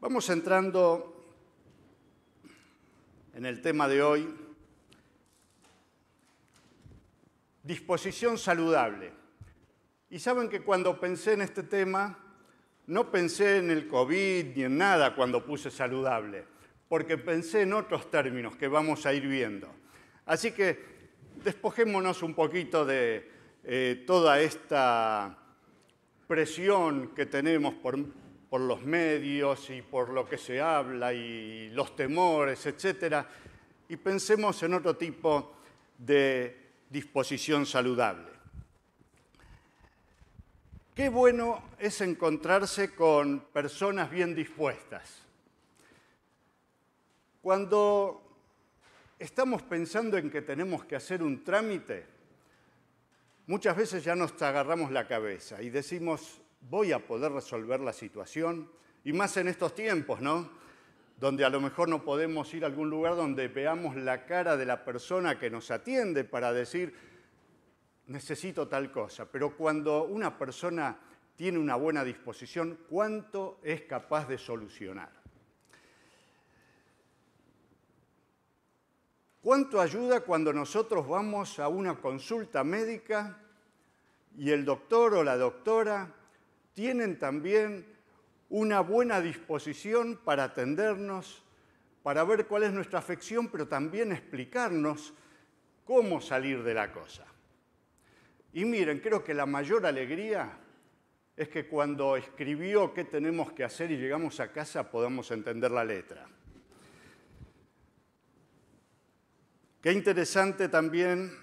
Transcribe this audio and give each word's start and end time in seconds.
Vamos 0.00 0.30
entrando 0.30 1.24
en 3.34 3.44
el 3.44 3.60
tema 3.60 3.88
de 3.88 4.00
hoy, 4.00 4.32
disposición 7.64 8.38
saludable. 8.38 9.10
Y 10.08 10.20
saben 10.20 10.48
que 10.48 10.62
cuando 10.62 11.00
pensé 11.00 11.32
en 11.32 11.40
este 11.40 11.64
tema, 11.64 12.16
no 12.86 13.10
pensé 13.10 13.56
en 13.56 13.72
el 13.72 13.88
COVID 13.88 14.54
ni 14.54 14.62
en 14.62 14.78
nada 14.78 15.16
cuando 15.16 15.44
puse 15.44 15.68
saludable, 15.68 16.44
porque 16.88 17.18
pensé 17.18 17.62
en 17.62 17.72
otros 17.72 18.08
términos 18.08 18.54
que 18.54 18.68
vamos 18.68 19.04
a 19.04 19.12
ir 19.12 19.26
viendo. 19.26 19.68
Así 20.26 20.52
que 20.52 20.78
despojémonos 21.42 22.22
un 22.22 22.34
poquito 22.34 22.84
de 22.84 23.28
eh, 23.64 24.04
toda 24.06 24.40
esta 24.40 25.36
presión 26.28 27.08
que 27.16 27.26
tenemos 27.26 27.74
por 27.74 27.98
por 28.48 28.60
los 28.60 28.82
medios 28.82 29.68
y 29.70 29.82
por 29.82 30.10
lo 30.10 30.26
que 30.26 30.38
se 30.38 30.60
habla 30.60 31.12
y 31.12 31.70
los 31.70 31.94
temores, 31.94 32.64
etc. 32.66 33.24
Y 33.88 33.96
pensemos 33.96 34.62
en 34.62 34.74
otro 34.74 34.96
tipo 34.96 35.54
de 35.98 36.68
disposición 36.88 37.66
saludable. 37.66 38.38
Qué 40.94 41.08
bueno 41.08 41.62
es 41.78 42.00
encontrarse 42.00 42.94
con 42.94 43.40
personas 43.52 44.10
bien 44.10 44.34
dispuestas. 44.34 45.22
Cuando 47.40 48.20
estamos 49.18 49.62
pensando 49.62 50.16
en 50.16 50.30
que 50.30 50.42
tenemos 50.42 50.84
que 50.84 50.96
hacer 50.96 51.22
un 51.22 51.44
trámite, 51.44 52.04
muchas 53.46 53.76
veces 53.76 54.02
ya 54.02 54.16
nos 54.16 54.40
agarramos 54.42 54.90
la 54.90 55.06
cabeza 55.06 55.62
y 55.62 55.70
decimos, 55.70 56.40
voy 56.60 56.92
a 56.92 57.06
poder 57.06 57.32
resolver 57.32 57.80
la 57.80 57.92
situación, 57.92 58.70
y 59.04 59.12
más 59.12 59.36
en 59.36 59.48
estos 59.48 59.74
tiempos, 59.74 60.20
¿no? 60.20 60.50
Donde 61.18 61.44
a 61.44 61.50
lo 61.50 61.60
mejor 61.60 61.88
no 61.88 62.04
podemos 62.04 62.52
ir 62.54 62.64
a 62.64 62.66
algún 62.66 62.90
lugar 62.90 63.16
donde 63.16 63.48
veamos 63.48 63.96
la 63.96 64.26
cara 64.26 64.56
de 64.56 64.66
la 64.66 64.84
persona 64.84 65.38
que 65.38 65.50
nos 65.50 65.70
atiende 65.70 66.24
para 66.24 66.52
decir, 66.52 66.94
necesito 68.06 68.68
tal 68.68 68.90
cosa. 68.92 69.26
Pero 69.30 69.56
cuando 69.56 70.04
una 70.04 70.36
persona 70.36 70.98
tiene 71.36 71.58
una 71.58 71.76
buena 71.76 72.04
disposición, 72.04 72.80
¿cuánto 72.88 73.60
es 73.62 73.82
capaz 73.82 74.28
de 74.28 74.38
solucionar? 74.38 75.10
¿Cuánto 79.40 79.80
ayuda 79.80 80.20
cuando 80.20 80.52
nosotros 80.52 81.08
vamos 81.08 81.58
a 81.58 81.68
una 81.68 81.94
consulta 81.94 82.64
médica 82.64 83.38
y 84.36 84.50
el 84.50 84.64
doctor 84.64 85.14
o 85.14 85.24
la 85.24 85.36
doctora 85.36 86.14
tienen 86.78 87.18
también 87.18 87.84
una 88.50 88.78
buena 88.78 89.20
disposición 89.20 90.16
para 90.24 90.44
atendernos, 90.44 91.42
para 92.04 92.22
ver 92.22 92.46
cuál 92.46 92.62
es 92.62 92.72
nuestra 92.72 93.00
afección, 93.00 93.48
pero 93.48 93.66
también 93.66 94.12
explicarnos 94.12 95.12
cómo 95.84 96.20
salir 96.20 96.62
de 96.62 96.74
la 96.74 96.92
cosa. 96.92 97.26
Y 98.52 98.64
miren, 98.64 99.00
creo 99.00 99.24
que 99.24 99.34
la 99.34 99.44
mayor 99.44 99.86
alegría 99.86 100.56
es 101.36 101.48
que 101.48 101.66
cuando 101.66 102.16
escribió 102.16 102.94
qué 102.94 103.02
tenemos 103.02 103.50
que 103.50 103.64
hacer 103.64 103.90
y 103.90 103.96
llegamos 103.96 104.38
a 104.38 104.52
casa 104.52 104.88
podamos 104.88 105.32
entender 105.32 105.72
la 105.72 105.84
letra. 105.84 106.28
Qué 109.82 109.90
interesante 109.90 110.68
también 110.68 111.36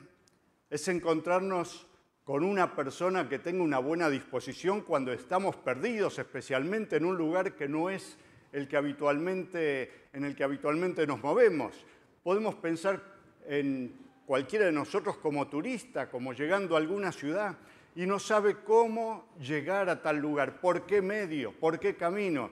es 0.69 0.88
encontrarnos 0.88 1.88
con 2.26 2.44
una 2.44 2.76
persona 2.76 3.30
que 3.30 3.38
tenga 3.38 3.64
una 3.64 3.78
buena 3.78 4.09
disposición 4.09 4.81
cuando 4.81 5.14
estamos 5.14 5.56
perdidos, 5.58 6.18
especialmente 6.18 6.95
en 6.95 7.06
un 7.06 7.16
lugar 7.16 7.54
que 7.54 7.70
no 7.70 7.92
es 7.92 8.18
el 8.52 8.68
que 8.68 8.78
habitualmente, 8.78 10.08
en 10.12 10.26
el 10.26 10.36
que 10.36 10.44
habitualmente 10.44 11.06
nos 11.06 11.22
movemos. 11.22 11.86
Podemos 12.23 12.56
pensar 12.56 13.00
en 13.48 13.94
cualquiera 14.26 14.66
de 14.66 14.72
nosotros 14.72 15.18
como 15.18 15.48
turista, 15.48 16.09
como 16.09 16.34
llegando 16.34 16.74
a 16.75 16.80
alguna 16.80 17.12
ciudad 17.12 17.58
y 17.96 18.08
no 18.08 18.18
sabe 18.18 18.57
cómo 18.63 19.30
llegar 19.40 19.88
a 19.88 20.02
tal 20.02 20.18
lugar, 20.18 20.59
por 20.59 20.88
qué 20.88 21.03
medio, 21.03 21.52
por 21.52 21.80
qué 21.80 21.96
camino. 21.96 22.50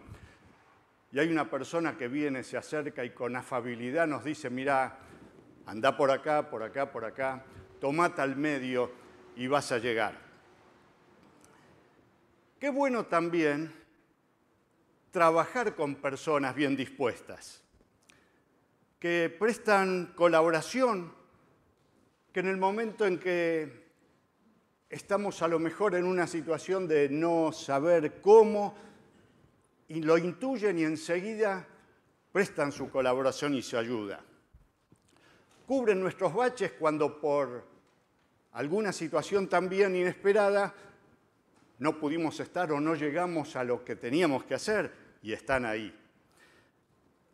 Y 1.12 1.18
hay 1.18 1.32
una 1.32 1.50
persona 1.50 1.98
que 1.98 2.08
viene, 2.08 2.44
se 2.44 2.58
acerca 2.58 3.04
y 3.04 3.10
con 3.10 3.36
afabilidad 3.36 4.06
nos 4.06 4.24
dice, 4.24 4.52
mira, 4.52 5.00
anda 5.66 5.98
por 5.98 6.12
acá, 6.12 6.48
por 6.48 6.62
acá, 6.62 6.92
por 6.92 7.06
acá, 7.06 7.44
toma 7.80 8.14
tal 8.14 8.36
medio 8.36 9.03
y 9.36 9.48
vas 9.48 9.72
a 9.72 9.78
llegar. 9.78 10.18
Qué 12.60 12.70
bueno 12.70 13.06
también 13.06 13.74
trabajar 15.12 15.76
con 15.76 15.96
personas 15.96 16.56
bien 16.56 16.76
dispuestas, 16.76 17.62
que 19.00 19.36
prestan 19.38 20.14
colaboración, 20.16 21.14
que 22.32 22.40
en 22.40 22.48
el 22.48 22.58
momento 22.58 23.06
en 23.06 23.20
que 23.20 23.84
estamos 24.90 25.42
a 25.42 25.48
lo 25.48 25.60
mejor 25.60 25.96
en 25.96 26.06
una 26.06 26.26
situación 26.26 26.88
de 26.88 27.10
no 27.10 27.52
saber 27.52 28.22
cómo, 28.22 28.76
y 29.88 30.02
lo 30.02 30.18
intuyen 30.18 30.80
y 30.80 30.84
enseguida 30.84 31.68
prestan 32.32 32.72
su 32.72 32.90
colaboración 32.90 33.54
y 33.54 33.62
su 33.62 33.78
ayuda. 33.78 34.24
Cubren 35.68 36.00
nuestros 36.00 36.34
baches 36.34 36.72
cuando 36.74 37.20
por 37.20 37.73
alguna 38.54 38.92
situación 38.92 39.48
también 39.48 39.96
inesperada, 39.96 40.74
no 41.80 41.98
pudimos 41.98 42.40
estar 42.40 42.72
o 42.72 42.80
no 42.80 42.96
llegamos 42.96 43.56
a 43.56 43.64
lo 43.64 43.84
que 43.84 43.96
teníamos 43.96 44.44
que 44.44 44.54
hacer 44.54 44.92
y 45.22 45.34
están 45.34 45.66
ahí. 45.66 45.94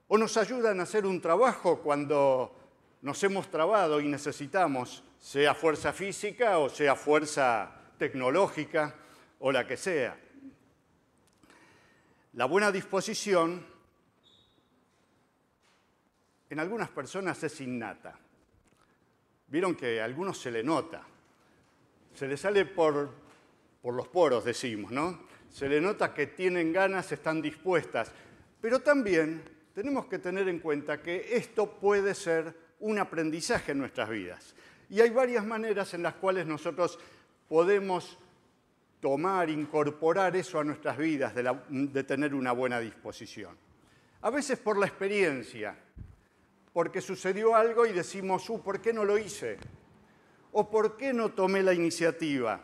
O 0.07 0.17
nos 0.17 0.37
ayudan 0.37 0.79
a 0.79 0.83
hacer 0.83 1.05
un 1.05 1.21
trabajo 1.21 1.79
cuando 1.81 2.55
nos 3.01 3.21
hemos 3.23 3.49
trabado 3.51 4.01
y 4.01 4.07
necesitamos, 4.07 5.03
sea 5.19 5.53
fuerza 5.53 5.93
física 5.93 6.57
o 6.57 6.69
sea 6.69 6.95
fuerza 6.95 7.71
tecnológica 7.97 8.95
o 9.39 9.51
la 9.51 9.67
que 9.67 9.77
sea. 9.77 10.17
La 12.33 12.45
buena 12.45 12.71
disposición 12.71 13.65
en 16.49 16.59
algunas 16.59 16.89
personas 16.89 17.43
es 17.43 17.61
innata. 17.61 18.17
Vieron 19.49 19.75
que 19.75 20.01
a 20.01 20.05
algunos 20.05 20.39
se 20.39 20.51
le 20.51 20.63
nota, 20.63 21.03
se 22.13 22.27
le 22.27 22.37
sale 22.37 22.65
por, 22.65 23.09
por 23.81 23.93
los 23.93 24.07
poros, 24.07 24.45
decimos, 24.45 24.91
¿no? 24.91 25.27
Se 25.49 25.67
le 25.67 25.81
nota 25.81 26.13
que 26.13 26.27
tienen 26.27 26.71
ganas, 26.71 27.11
están 27.11 27.41
dispuestas, 27.41 28.11
pero 28.61 28.79
también 28.79 29.41
tenemos 29.73 30.05
que 30.05 30.19
tener 30.19 30.47
en 30.49 30.59
cuenta 30.59 31.01
que 31.01 31.35
esto 31.35 31.79
puede 31.79 32.13
ser 32.13 32.53
un 32.79 32.99
aprendizaje 32.99 33.71
en 33.71 33.79
nuestras 33.79 34.09
vidas. 34.09 34.53
Y 34.89 35.01
hay 35.01 35.09
varias 35.09 35.45
maneras 35.45 35.93
en 35.93 36.03
las 36.03 36.15
cuales 36.15 36.45
nosotros 36.45 36.99
podemos 37.47 38.17
tomar, 38.99 39.49
incorporar 39.49 40.35
eso 40.35 40.59
a 40.59 40.63
nuestras 40.63 40.97
vidas, 40.97 41.33
de, 41.33 41.55
de, 41.69 42.03
tener 42.03 42.33
una 42.35 42.51
buena 42.51 42.79
disposición. 42.79 43.55
A 44.21 44.29
veces 44.29 44.59
por 44.59 44.77
la 44.77 44.87
experiencia, 44.87 45.77
porque 46.79 47.01
sucedió 47.01 47.57
algo 47.57 47.85
y 47.85 47.91
decimos, 47.91 48.49
uh, 48.49 48.61
¿por 48.61 48.79
qué 48.79 48.93
no 48.93 49.03
lo 49.03 49.17
hice? 49.17 49.57
¿O 50.53 50.69
por 50.69 50.95
qué 50.95 51.11
no 51.11 51.33
tomé 51.33 51.61
la 51.61 51.73
iniciativa? 51.73 52.61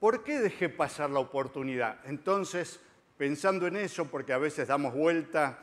¿Por 0.00 0.24
qué 0.24 0.40
dejé 0.40 0.70
pasar 0.70 1.10
la 1.10 1.18
oportunidad? 1.18 2.00
Entonces, 2.06 2.80
pensando 3.18 3.66
en 3.66 3.76
eso, 3.76 4.06
porque 4.06 4.32
a 4.32 4.38
veces 4.38 4.68
damos 4.68 4.94
vuelta 4.94 5.58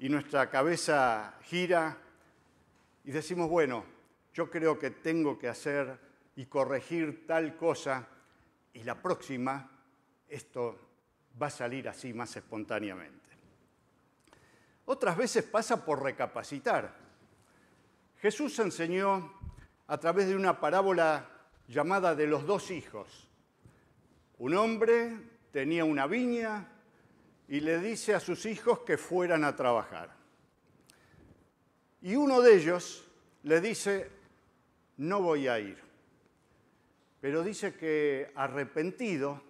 y 0.00 0.08
nuestra 0.08 0.50
cabeza 0.50 1.34
gira 1.44 1.98
y 3.04 3.12
decimos, 3.12 3.48
bueno, 3.48 3.84
yo 4.32 4.50
creo 4.50 4.76
que 4.76 4.90
tengo 4.90 5.38
que 5.38 5.46
hacer 5.46 5.96
y 6.34 6.46
corregir 6.46 7.28
tal 7.28 7.56
cosa 7.56 8.08
y 8.72 8.82
la 8.82 9.00
próxima 9.00 9.70
esto 10.28 10.80
va 11.40 11.46
a 11.46 11.50
salir 11.50 11.88
así 11.88 12.12
más 12.12 12.34
espontáneamente. 12.36 13.33
Otras 14.86 15.16
veces 15.16 15.44
pasa 15.44 15.84
por 15.84 16.02
recapacitar. 16.02 16.94
Jesús 18.18 18.58
enseñó 18.58 19.32
a 19.86 19.98
través 19.98 20.28
de 20.28 20.36
una 20.36 20.60
parábola 20.60 21.28
llamada 21.68 22.14
de 22.14 22.26
los 22.26 22.46
dos 22.46 22.70
hijos. 22.70 23.28
Un 24.38 24.54
hombre 24.54 25.16
tenía 25.50 25.84
una 25.84 26.06
viña 26.06 26.68
y 27.48 27.60
le 27.60 27.78
dice 27.78 28.14
a 28.14 28.20
sus 28.20 28.46
hijos 28.46 28.80
que 28.80 28.98
fueran 28.98 29.44
a 29.44 29.54
trabajar. 29.54 30.14
Y 32.02 32.16
uno 32.16 32.40
de 32.40 32.56
ellos 32.56 33.04
le 33.44 33.60
dice, 33.60 34.10
no 34.98 35.22
voy 35.22 35.48
a 35.48 35.58
ir. 35.58 35.78
Pero 37.20 37.42
dice 37.42 37.74
que 37.74 38.30
arrepentido, 38.34 39.42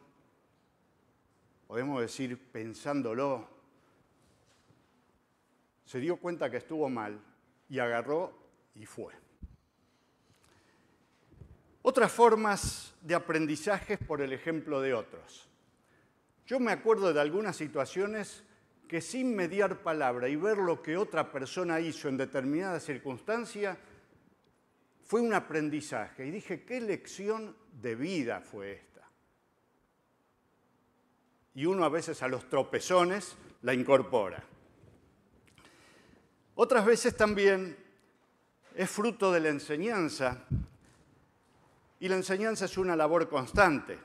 podemos 1.66 2.00
decir 2.00 2.38
pensándolo, 2.52 3.54
se 5.84 6.00
dio 6.00 6.16
cuenta 6.16 6.50
que 6.50 6.58
estuvo 6.58 6.88
mal 6.88 7.20
y 7.69 7.78
agarró 7.78 8.32
y 8.75 8.86
fue. 8.86 9.12
Otras 11.82 12.10
formas 12.10 12.94
de 13.02 13.14
aprendizaje 13.14 13.98
por 13.98 14.22
el 14.22 14.32
ejemplo 14.32 14.81
de 14.81 14.94
otros. 14.94 15.48
Yo 16.46 16.58
me 16.58 16.72
acuerdo 16.72 17.12
de 17.12 17.20
algunas 17.20 17.56
situaciones 17.56 18.44
que 18.88 19.00
sin 19.00 19.34
mediar 19.34 19.82
palabra 19.82 20.28
y 20.28 20.36
ver 20.36 20.58
lo 20.58 20.82
que 20.82 20.96
otra 20.96 21.31
persona 21.31 21.81
hizo 21.81 22.08
en 22.08 22.16
determinada 22.16 22.81
circunstancia, 22.81 23.78
fue 25.02 25.20
un 25.20 25.34
aprendizaje. 25.34 26.26
Y 26.26 26.31
dije, 26.31 26.64
¿qué 26.64 26.81
lección 26.81 27.56
de 27.81 27.94
vida 27.94 28.40
fue 28.40 28.72
esta? 28.72 29.08
Y 31.54 31.66
uno 31.66 31.84
a 31.84 31.88
veces 31.88 32.22
a 32.22 32.28
los 32.28 32.48
tropezones 32.48 33.36
la 33.62 33.75
incorpora. 33.75 34.42
Otras 36.56 36.87
veces 36.87 37.17
también 37.17 37.77
es 38.77 38.91
fruto 38.91 39.33
de 39.33 39.41
la 39.41 39.49
enseñanza 39.49 40.45
y 41.99 42.09
la 42.09 42.17
enseñanza 42.17 42.67
es 42.67 42.79
una 42.79 42.95
labor 42.95 43.29
constante. 43.29 43.99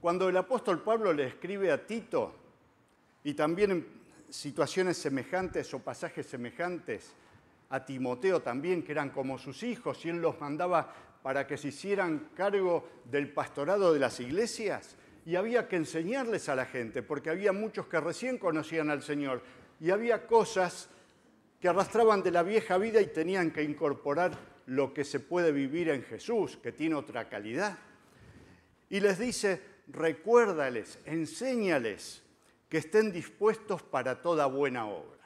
Cuando 0.00 0.28
el 0.28 0.36
apóstol 0.36 0.82
Pablo 0.82 1.12
le 1.12 1.28
escribe 1.28 1.70
a 1.70 1.86
Tito, 1.86 2.34
y 3.22 3.34
también 3.34 3.70
en 3.70 3.86
situaciones 4.30 4.96
semejantes 4.96 5.72
o 5.74 5.78
pasajes 5.78 6.26
semejantes, 6.26 7.12
a 7.70 7.84
Timoteo 7.84 8.42
también, 8.42 8.82
que 8.82 8.92
eran 8.92 9.10
como 9.10 9.38
sus 9.38 9.62
hijos, 9.62 10.04
y 10.04 10.08
él 10.08 10.20
los 10.20 10.40
mandaba 10.40 10.92
para 11.22 11.46
que 11.46 11.56
se 11.56 11.68
hicieran 11.68 12.30
cargo 12.34 12.88
del 13.04 13.32
pastorado 13.32 13.92
de 13.92 14.00
las 14.00 14.18
iglesias, 14.18 14.96
y 15.24 15.36
había 15.36 15.68
que 15.68 15.76
enseñarles 15.76 16.48
a 16.48 16.56
la 16.56 16.66
gente, 16.66 17.02
porque 17.02 17.30
había 17.30 17.52
muchos 17.52 17.86
que 17.86 18.00
recién 18.00 18.38
conocían 18.38 18.90
al 18.90 19.02
Señor, 19.02 19.42
y 19.78 19.90
había 19.90 20.26
cosas 20.26 20.88
que 21.62 21.68
arrastraban 21.68 22.24
de 22.24 22.32
la 22.32 22.42
vieja 22.42 22.76
vida 22.76 23.00
y 23.00 23.06
tenían 23.06 23.52
que 23.52 23.62
incorporar 23.62 24.36
lo 24.66 24.92
que 24.92 25.04
se 25.04 25.20
puede 25.20 25.52
vivir 25.52 25.90
en 25.90 26.02
Jesús, 26.02 26.56
que 26.56 26.72
tiene 26.72 26.96
otra 26.96 27.28
calidad. 27.28 27.78
Y 28.90 28.98
les 28.98 29.16
dice, 29.16 29.62
recuérdales, 29.86 30.98
enséñales 31.06 32.20
que 32.68 32.78
estén 32.78 33.12
dispuestos 33.12 33.80
para 33.80 34.20
toda 34.20 34.46
buena 34.46 34.86
obra. 34.86 35.20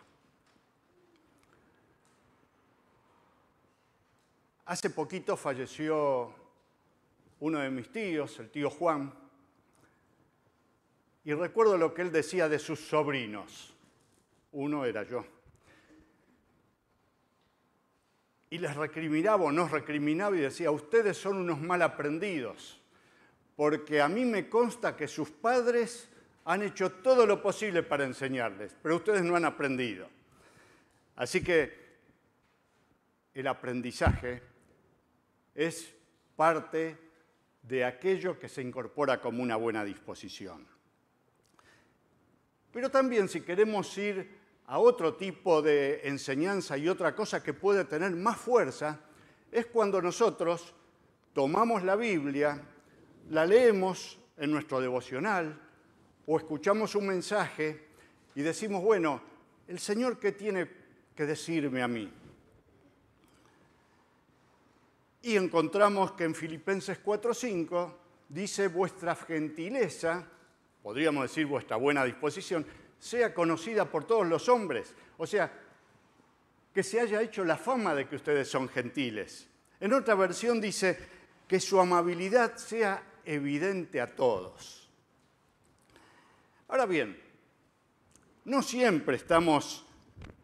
Hace 4.66 4.90
poquito 4.90 5.38
falleció 5.38 6.34
uno 7.40 7.60
de 7.60 7.70
mis 7.70 7.90
tíos, 7.90 8.38
el 8.40 8.50
tío 8.50 8.68
Juan, 8.68 9.10
y 11.24 11.32
recuerdo 11.32 11.78
lo 11.78 11.94
que 11.94 12.02
él 12.02 12.12
decía 12.12 12.46
de 12.46 12.58
sus 12.58 12.80
sobrinos. 12.80 13.74
Uno 14.52 14.84
era 14.84 15.02
yo. 15.02 15.24
Y 18.50 18.58
les 18.58 18.76
recriminaba 18.76 19.44
o 19.44 19.52
nos 19.52 19.70
recriminaba 19.70 20.36
y 20.36 20.40
decía, 20.40 20.70
ustedes 20.70 21.16
son 21.16 21.36
unos 21.38 21.60
mal 21.60 21.82
aprendidos, 21.82 22.80
porque 23.56 24.00
a 24.00 24.08
mí 24.08 24.24
me 24.24 24.48
consta 24.48 24.96
que 24.96 25.08
sus 25.08 25.30
padres 25.30 26.08
han 26.44 26.62
hecho 26.62 26.92
todo 26.92 27.26
lo 27.26 27.42
posible 27.42 27.82
para 27.82 28.04
enseñarles, 28.04 28.76
pero 28.82 28.96
ustedes 28.96 29.22
no 29.22 29.34
han 29.34 29.44
aprendido. 29.44 30.08
Así 31.16 31.42
que 31.42 31.86
el 33.34 33.46
aprendizaje 33.48 34.42
es 35.54 35.92
parte 36.36 36.96
de 37.62 37.84
aquello 37.84 38.38
que 38.38 38.48
se 38.48 38.62
incorpora 38.62 39.20
como 39.20 39.42
una 39.42 39.56
buena 39.56 39.84
disposición. 39.84 40.66
Pero 42.72 42.90
también 42.90 43.28
si 43.28 43.40
queremos 43.40 43.96
ir 43.98 44.45
a 44.66 44.78
otro 44.78 45.14
tipo 45.14 45.62
de 45.62 46.00
enseñanza 46.08 46.76
y 46.76 46.88
otra 46.88 47.14
cosa 47.14 47.42
que 47.42 47.54
puede 47.54 47.84
tener 47.84 48.10
más 48.12 48.36
fuerza, 48.36 49.00
es 49.52 49.66
cuando 49.66 50.02
nosotros 50.02 50.74
tomamos 51.32 51.84
la 51.84 51.96
Biblia, 51.96 52.60
la 53.30 53.46
leemos 53.46 54.18
en 54.36 54.50
nuestro 54.50 54.80
devocional 54.80 55.60
o 56.26 56.36
escuchamos 56.36 56.94
un 56.94 57.06
mensaje 57.06 57.86
y 58.34 58.42
decimos, 58.42 58.82
bueno, 58.82 59.20
¿el 59.68 59.78
Señor 59.78 60.18
qué 60.18 60.32
tiene 60.32 60.68
que 61.14 61.26
decirme 61.26 61.82
a 61.82 61.88
mí? 61.88 62.12
Y 65.22 65.36
encontramos 65.36 66.12
que 66.12 66.24
en 66.24 66.34
Filipenses 66.34 67.02
4:5 67.02 67.92
dice 68.28 68.68
vuestra 68.68 69.14
gentileza, 69.14 70.26
podríamos 70.82 71.22
decir 71.22 71.46
vuestra 71.46 71.76
buena 71.76 72.04
disposición, 72.04 72.66
sea 72.98 73.34
conocida 73.34 73.84
por 73.84 74.04
todos 74.04 74.26
los 74.26 74.48
hombres. 74.48 74.94
O 75.18 75.26
sea, 75.26 75.52
que 76.72 76.82
se 76.82 77.00
haya 77.00 77.22
hecho 77.22 77.44
la 77.44 77.56
fama 77.56 77.94
de 77.94 78.06
que 78.06 78.16
ustedes 78.16 78.48
son 78.48 78.68
gentiles. 78.68 79.48
En 79.80 79.92
otra 79.92 80.14
versión 80.14 80.60
dice 80.60 80.98
que 81.48 81.60
su 81.60 81.80
amabilidad 81.80 82.56
sea 82.56 83.02
evidente 83.24 84.00
a 84.00 84.14
todos. 84.14 84.88
Ahora 86.68 86.86
bien, 86.86 87.20
no 88.44 88.62
siempre 88.62 89.16
estamos 89.16 89.84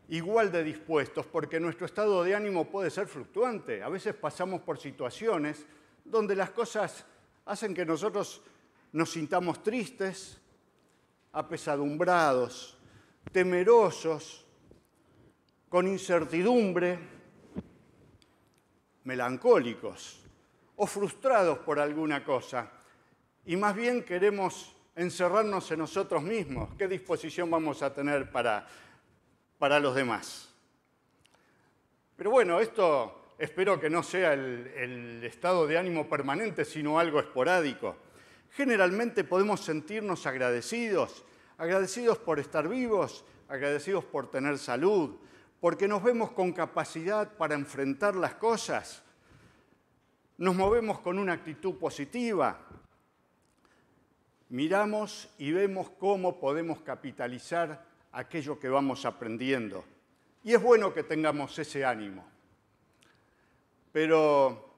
igual 0.08 0.52
de 0.52 0.62
dispuestos 0.62 1.26
porque 1.26 1.58
nuestro 1.58 1.86
estado 1.86 2.22
de 2.22 2.34
ánimo 2.34 2.70
puede 2.70 2.90
ser 2.90 3.06
fluctuante. 3.06 3.82
A 3.82 3.88
veces 3.88 4.14
pasamos 4.14 4.60
por 4.60 4.78
situaciones 4.78 5.64
donde 6.04 6.36
las 6.36 6.50
cosas 6.50 7.06
hacen 7.46 7.74
que 7.74 7.86
nosotros 7.86 8.42
nos 8.92 9.10
sintamos 9.10 9.62
tristes, 9.62 10.38
apesadumbrados, 11.32 12.78
temerosos, 13.32 14.46
con 15.68 15.88
incertidumbre, 15.88 16.98
melancólicos 19.04 20.20
o 20.76 20.86
frustrados 20.86 21.58
por 21.58 21.80
alguna 21.80 22.22
cosa. 22.24 22.70
Y 23.46 23.56
más 23.56 23.74
bien 23.74 24.04
queremos 24.04 24.76
encerrarnos 24.94 25.70
en 25.70 25.78
nosotros 25.78 26.22
mismos. 26.22 26.68
¿Qué 26.76 26.86
disposición 26.86 27.50
vamos 27.50 27.82
a 27.82 27.94
tener 27.94 28.30
para, 28.30 28.66
para 29.58 29.80
los 29.80 29.94
demás? 29.94 30.54
Pero 32.16 32.30
bueno, 32.30 32.60
esto 32.60 33.34
espero 33.38 33.80
que 33.80 33.90
no 33.90 34.02
sea 34.02 34.34
el, 34.34 34.70
el 34.76 35.24
estado 35.24 35.66
de 35.66 35.78
ánimo 35.78 36.08
permanente, 36.08 36.64
sino 36.64 36.98
algo 36.98 37.18
esporádico. 37.18 37.96
Generalmente 38.52 39.24
podemos 39.24 39.64
sentirnos 39.64 40.26
agradecidos, 40.26 41.24
agradecidos 41.56 42.18
por 42.18 42.38
estar 42.38 42.68
vivos, 42.68 43.24
agradecidos 43.48 44.04
por 44.04 44.30
tener 44.30 44.58
salud, 44.58 45.16
porque 45.58 45.88
nos 45.88 46.02
vemos 46.02 46.32
con 46.32 46.52
capacidad 46.52 47.34
para 47.36 47.54
enfrentar 47.54 48.14
las 48.14 48.34
cosas, 48.34 49.02
nos 50.36 50.54
movemos 50.54 50.98
con 51.00 51.18
una 51.18 51.32
actitud 51.32 51.76
positiva, 51.76 52.58
miramos 54.50 55.30
y 55.38 55.52
vemos 55.52 55.88
cómo 55.98 56.38
podemos 56.38 56.82
capitalizar 56.82 57.86
aquello 58.12 58.58
que 58.58 58.68
vamos 58.68 59.06
aprendiendo. 59.06 59.82
Y 60.44 60.52
es 60.52 60.62
bueno 60.62 60.92
que 60.92 61.04
tengamos 61.04 61.58
ese 61.58 61.86
ánimo. 61.86 62.22
Pero 63.92 64.74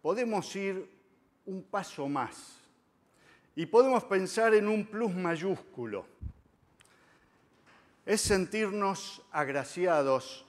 podemos 0.00 0.54
ir 0.56 0.95
un 1.46 1.62
paso 1.62 2.08
más. 2.08 2.60
Y 3.54 3.66
podemos 3.66 4.04
pensar 4.04 4.54
en 4.54 4.68
un 4.68 4.86
plus 4.86 5.14
mayúsculo. 5.14 6.06
Es 8.04 8.20
sentirnos 8.20 9.22
agraciados 9.32 10.44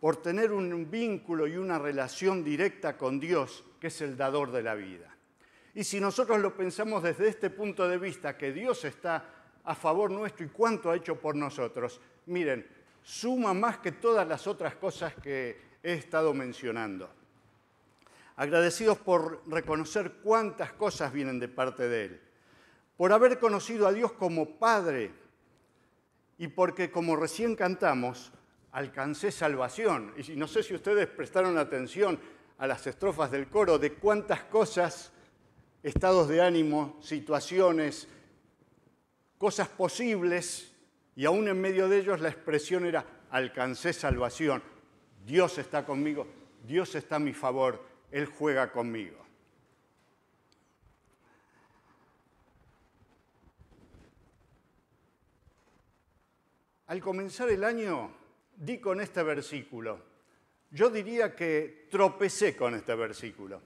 por 0.00 0.16
tener 0.16 0.52
un 0.52 0.90
vínculo 0.90 1.46
y 1.46 1.56
una 1.56 1.78
relación 1.78 2.42
directa 2.42 2.98
con 2.98 3.20
Dios, 3.20 3.64
que 3.80 3.86
es 3.86 4.00
el 4.00 4.16
dador 4.16 4.50
de 4.50 4.62
la 4.62 4.74
vida. 4.74 5.16
Y 5.74 5.84
si 5.84 6.00
nosotros 6.00 6.40
lo 6.40 6.56
pensamos 6.56 7.02
desde 7.02 7.28
este 7.28 7.48
punto 7.50 7.88
de 7.88 7.98
vista, 7.98 8.36
que 8.36 8.52
Dios 8.52 8.84
está 8.84 9.24
a 9.64 9.74
favor 9.74 10.10
nuestro 10.10 10.44
y 10.44 10.48
cuánto 10.48 10.90
ha 10.90 10.96
hecho 10.96 11.18
por 11.18 11.36
nosotros, 11.36 12.00
miren, 12.26 12.66
suma 13.02 13.54
más 13.54 13.78
que 13.78 13.92
todas 13.92 14.26
las 14.26 14.46
otras 14.46 14.74
cosas 14.74 15.14
que 15.14 15.56
he 15.82 15.94
estado 15.94 16.34
mencionando 16.34 17.21
agradecidos 18.42 18.98
por 18.98 19.40
reconocer 19.46 20.14
cuántas 20.14 20.72
cosas 20.72 21.12
vienen 21.12 21.38
de 21.38 21.46
parte 21.46 21.88
de 21.88 22.04
Él, 22.06 22.20
por 22.96 23.12
haber 23.12 23.38
conocido 23.38 23.86
a 23.86 23.92
Dios 23.92 24.10
como 24.14 24.58
Padre 24.58 25.12
y 26.38 26.48
porque, 26.48 26.90
como 26.90 27.14
recién 27.14 27.54
cantamos, 27.54 28.32
alcancé 28.72 29.30
salvación. 29.30 30.12
Y 30.16 30.34
no 30.34 30.48
sé 30.48 30.64
si 30.64 30.74
ustedes 30.74 31.06
prestaron 31.06 31.56
atención 31.56 32.18
a 32.58 32.66
las 32.66 32.84
estrofas 32.84 33.30
del 33.30 33.46
coro 33.46 33.78
de 33.78 33.92
cuántas 33.92 34.42
cosas, 34.42 35.12
estados 35.84 36.26
de 36.26 36.42
ánimo, 36.42 36.98
situaciones, 37.00 38.08
cosas 39.38 39.68
posibles, 39.68 40.72
y 41.14 41.26
aún 41.26 41.46
en 41.46 41.60
medio 41.60 41.88
de 41.88 42.00
ellos 42.00 42.20
la 42.20 42.30
expresión 42.30 42.86
era, 42.86 43.06
alcancé 43.30 43.92
salvación, 43.92 44.64
Dios 45.24 45.58
está 45.58 45.86
conmigo, 45.86 46.26
Dios 46.66 46.96
está 46.96 47.16
a 47.16 47.20
mi 47.20 47.34
favor, 47.34 47.91
él 48.12 48.26
juega 48.26 48.70
conmigo. 48.70 49.18
Al 56.86 57.00
comenzar 57.00 57.48
el 57.48 57.64
año 57.64 58.22
di 58.54 58.78
con 58.78 59.00
este 59.00 59.22
versículo. 59.22 60.12
Yo 60.70 60.88
diría 60.88 61.34
que 61.34 61.88
tropecé 61.90 62.56
con 62.56 62.74
este 62.74 62.94
versículo, 62.94 63.60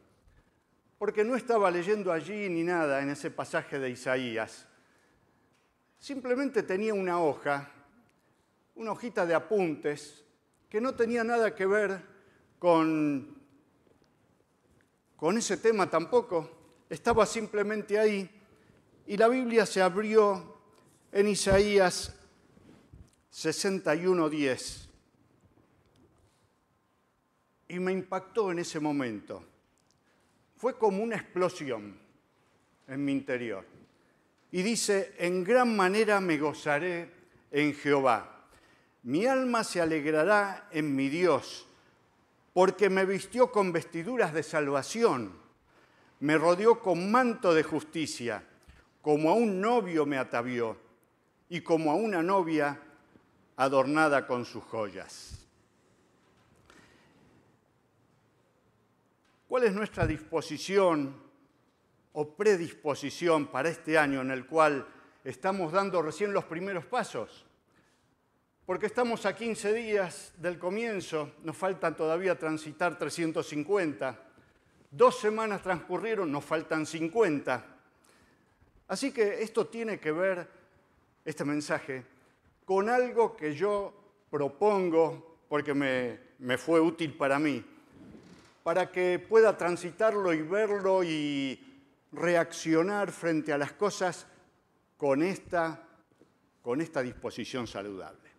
porque 0.98 1.22
no 1.22 1.36
estaba 1.36 1.70
leyendo 1.70 2.12
allí 2.12 2.48
ni 2.48 2.64
nada 2.64 3.02
en 3.02 3.10
ese 3.10 3.30
pasaje 3.30 3.78
de 3.78 3.90
Isaías. 3.90 4.66
simplemente 5.98 6.62
tenía 6.62 6.94
una 6.94 7.20
hoja, 7.20 7.70
una 8.74 8.92
hojita 8.92 9.24
de 9.26 9.34
apuntes, 9.34 10.24
que 10.68 10.80
no 10.80 10.94
tenía 10.94 11.24
nada 11.24 11.54
que 11.54 11.66
ver 11.66 12.00
con, 12.58 13.35
con 15.16 15.38
ese 15.38 15.56
tema 15.56 15.88
tampoco. 15.88 16.50
Estaba 16.88 17.26
simplemente 17.26 17.98
ahí 17.98 18.30
y 19.06 19.16
la 19.16 19.28
Biblia 19.28 19.66
se 19.66 19.82
abrió 19.82 20.56
en 21.12 21.28
Isaías 21.28 22.14
61.10 23.32 24.86
y 27.68 27.78
me 27.78 27.92
impactó 27.92 28.52
en 28.52 28.60
ese 28.60 28.80
momento. 28.80 29.44
Fue 30.56 30.78
como 30.78 31.02
una 31.02 31.16
explosión 31.16 31.98
en 32.86 33.04
mi 33.04 33.12
interior. 33.12 33.64
Y 34.52 34.62
dice, 34.62 35.14
en 35.18 35.44
gran 35.44 35.76
manera 35.76 36.20
me 36.20 36.38
gozaré 36.38 37.10
en 37.50 37.74
Jehová. 37.74 38.46
Mi 39.02 39.26
alma 39.26 39.64
se 39.64 39.80
alegrará 39.80 40.68
en 40.70 40.94
mi 40.94 41.08
Dios, 41.08 41.66
porque 42.56 42.88
me 42.88 43.04
vistió 43.04 43.52
con 43.52 43.70
vestiduras 43.70 44.32
de 44.32 44.42
salvación, 44.42 45.30
me 46.20 46.38
rodeó 46.38 46.80
con 46.80 47.10
manto 47.10 47.52
de 47.52 47.62
justicia, 47.62 48.42
como 49.02 49.28
a 49.28 49.34
un 49.34 49.60
novio 49.60 50.06
me 50.06 50.16
atavió, 50.16 50.74
y 51.50 51.60
como 51.60 51.90
a 51.90 51.96
una 51.96 52.22
novia 52.22 52.80
adornada 53.56 54.26
con 54.26 54.46
sus 54.46 54.64
joyas. 54.64 55.46
¿Cuál 59.46 59.64
es 59.64 59.74
nuestra 59.74 60.06
disposición 60.06 61.14
o 62.14 62.26
predisposición 62.36 63.48
para 63.48 63.68
este 63.68 63.98
año 63.98 64.22
en 64.22 64.30
el 64.30 64.46
cual 64.46 64.88
estamos 65.24 65.72
dando 65.72 66.00
recién 66.00 66.32
los 66.32 66.44
primeros 66.44 66.86
pasos? 66.86 67.45
Porque 68.66 68.86
estamos 68.86 69.24
a 69.26 69.36
15 69.36 69.72
días 69.74 70.32
del 70.38 70.58
comienzo, 70.58 71.34
nos 71.44 71.56
faltan 71.56 71.96
todavía 71.96 72.36
transitar 72.36 72.98
350. 72.98 74.18
Dos 74.90 75.20
semanas 75.20 75.62
transcurrieron, 75.62 76.32
nos 76.32 76.44
faltan 76.44 76.84
50. 76.84 77.64
Así 78.88 79.12
que 79.12 79.40
esto 79.40 79.68
tiene 79.68 80.00
que 80.00 80.10
ver, 80.10 80.48
este 81.24 81.44
mensaje, 81.44 82.04
con 82.64 82.88
algo 82.88 83.36
que 83.36 83.54
yo 83.54 83.94
propongo 84.28 85.38
porque 85.48 85.72
me, 85.72 86.58
fue 86.58 86.80
útil 86.80 87.16
para 87.16 87.38
mí 87.38 87.64
para 88.64 88.90
que 88.90 89.20
pueda 89.20 89.56
transitarlo 89.56 90.32
y 90.32 90.42
verlo 90.42 91.04
y 91.04 91.84
reaccionar 92.10 93.12
frente 93.12 93.52
a 93.52 93.58
las 93.58 93.74
cosas 93.74 94.26
con 94.96 95.22
esta, 95.22 95.86
con 96.62 96.80
esta 96.80 97.00
disposición 97.00 97.68
saludable. 97.68 98.35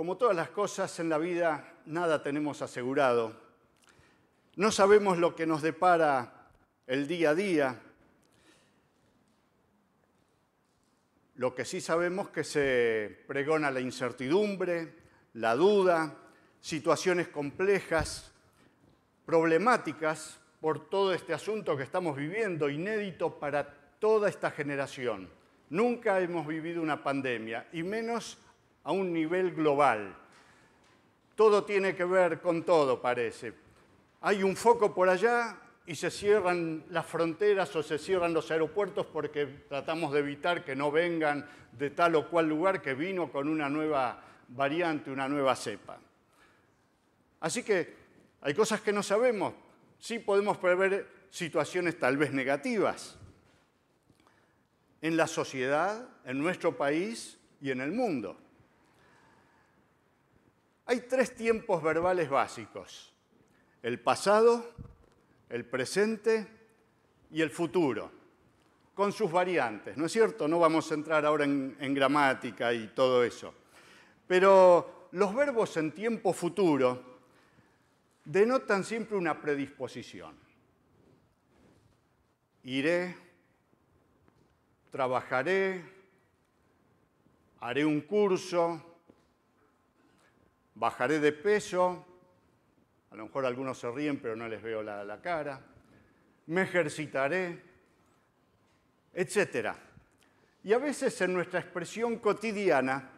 Como 0.00 0.16
todas 0.16 0.34
las 0.34 0.48
cosas 0.48 0.98
en 0.98 1.10
la 1.10 1.18
vida, 1.18 1.74
nada 1.84 2.22
tenemos 2.22 2.62
asegurado. 2.62 3.36
No 4.56 4.72
sabemos 4.72 5.18
lo 5.18 5.36
que 5.36 5.44
nos 5.44 5.60
depara 5.60 6.48
el 6.86 7.06
día 7.06 7.28
a 7.28 7.34
día. 7.34 7.78
Lo 11.34 11.54
que 11.54 11.66
sí 11.66 11.82
sabemos 11.82 12.30
que 12.30 12.44
se 12.44 13.24
pregona 13.26 13.70
la 13.70 13.80
incertidumbre, 13.80 14.94
la 15.34 15.54
duda, 15.54 16.16
situaciones 16.62 17.28
complejas, 17.28 18.32
problemáticas 19.26 20.40
por 20.62 20.88
todo 20.88 21.12
este 21.12 21.34
asunto 21.34 21.76
que 21.76 21.82
estamos 21.82 22.16
viviendo, 22.16 22.70
inédito 22.70 23.38
para 23.38 23.68
toda 23.98 24.30
esta 24.30 24.50
generación. 24.50 25.28
Nunca 25.68 26.20
hemos 26.20 26.46
vivido 26.46 26.80
una 26.80 27.04
pandemia, 27.04 27.68
y 27.74 27.82
menos 27.82 28.38
a 28.84 28.92
un 28.92 29.12
nivel 29.12 29.52
global. 29.52 30.16
Todo 31.34 31.64
tiene 31.64 31.94
que 31.94 32.04
ver 32.04 32.40
con 32.40 32.64
todo, 32.64 33.00
parece. 33.00 33.52
Hay 34.20 34.42
un 34.42 34.56
foco 34.56 34.94
por 34.94 35.08
allá 35.08 35.56
y 35.86 35.94
se 35.94 36.10
cierran 36.10 36.84
las 36.90 37.06
fronteras 37.06 37.74
o 37.74 37.82
se 37.82 37.98
cierran 37.98 38.34
los 38.34 38.50
aeropuertos 38.50 39.06
porque 39.06 39.46
tratamos 39.68 40.12
de 40.12 40.20
evitar 40.20 40.64
que 40.64 40.76
no 40.76 40.90
vengan 40.90 41.48
de 41.72 41.90
tal 41.90 42.14
o 42.16 42.28
cual 42.28 42.48
lugar 42.48 42.82
que 42.82 42.94
vino 42.94 43.32
con 43.32 43.48
una 43.48 43.68
nueva 43.68 44.22
variante, 44.48 45.10
una 45.10 45.28
nueva 45.28 45.56
cepa. 45.56 45.98
Así 47.40 47.62
que 47.62 47.94
hay 48.42 48.54
cosas 48.54 48.80
que 48.80 48.92
no 48.92 49.02
sabemos. 49.02 49.54
Sí 49.98 50.18
podemos 50.18 50.58
prever 50.58 51.08
situaciones 51.30 51.98
tal 51.98 52.16
vez 52.16 52.32
negativas 52.32 53.16
en 55.02 55.16
la 55.16 55.26
sociedad, 55.26 56.08
en 56.24 56.38
nuestro 56.38 56.76
país 56.76 57.38
y 57.60 57.70
en 57.70 57.80
el 57.80 57.92
mundo. 57.92 58.36
Hay 60.90 61.02
tres 61.02 61.36
tiempos 61.36 61.80
verbales 61.84 62.28
básicos. 62.28 63.12
El 63.80 64.00
pasado, 64.00 64.74
el 65.48 65.64
presente 65.64 66.48
y 67.30 67.40
el 67.42 67.50
futuro, 67.50 68.10
con 68.92 69.12
sus 69.12 69.30
variantes, 69.30 69.96
¿no 69.96 70.06
es 70.06 70.10
cierto? 70.10 70.48
No 70.48 70.58
vamos 70.58 70.90
a 70.90 70.94
entrar 70.94 71.24
ahora 71.24 71.44
en, 71.44 71.94
gramática 71.94 72.72
y 72.72 72.88
todo 72.88 73.22
eso. 73.22 73.54
Pero 74.26 75.06
los 75.12 75.32
verbos 75.32 75.76
en 75.76 75.92
tiempo 75.92 76.32
futuro 76.32 77.20
denotan 78.24 78.82
siempre 78.82 79.16
una 79.16 79.40
predisposición. 79.40 80.34
Iré, 82.64 83.16
trabajaré, 84.90 85.84
haré 87.60 87.84
un 87.84 88.00
curso, 88.00 88.89
bajaré 90.80 91.20
de 91.20 91.32
peso, 91.32 92.06
a 93.10 93.14
lo 93.14 93.24
mejor 93.24 93.44
algunos 93.44 93.78
se 93.78 93.90
ríen 93.90 94.18
pero 94.18 94.34
no 94.34 94.48
les 94.48 94.62
veo 94.62 94.82
la, 94.82 95.20
cara, 95.20 95.60
me 96.46 96.62
ejercitaré, 96.62 97.62
etc. 99.12 99.74
Y 100.64 100.72
a 100.72 100.78
veces 100.78 101.20
en 101.20 101.34
nuestra 101.34 101.60
expresión 101.60 102.16
cotidiana 102.16 103.10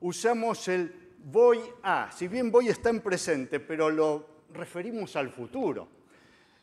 usamos 0.00 0.66
el 0.66 1.12
voy 1.18 1.60
a. 1.84 2.10
Si 2.10 2.26
bien 2.26 2.50
voy 2.50 2.68
está 2.68 2.90
en 2.90 3.00
presente, 3.00 3.60
pero 3.60 3.88
lo 3.88 4.26
referimos 4.52 5.14
al 5.14 5.30
futuro. 5.30 5.86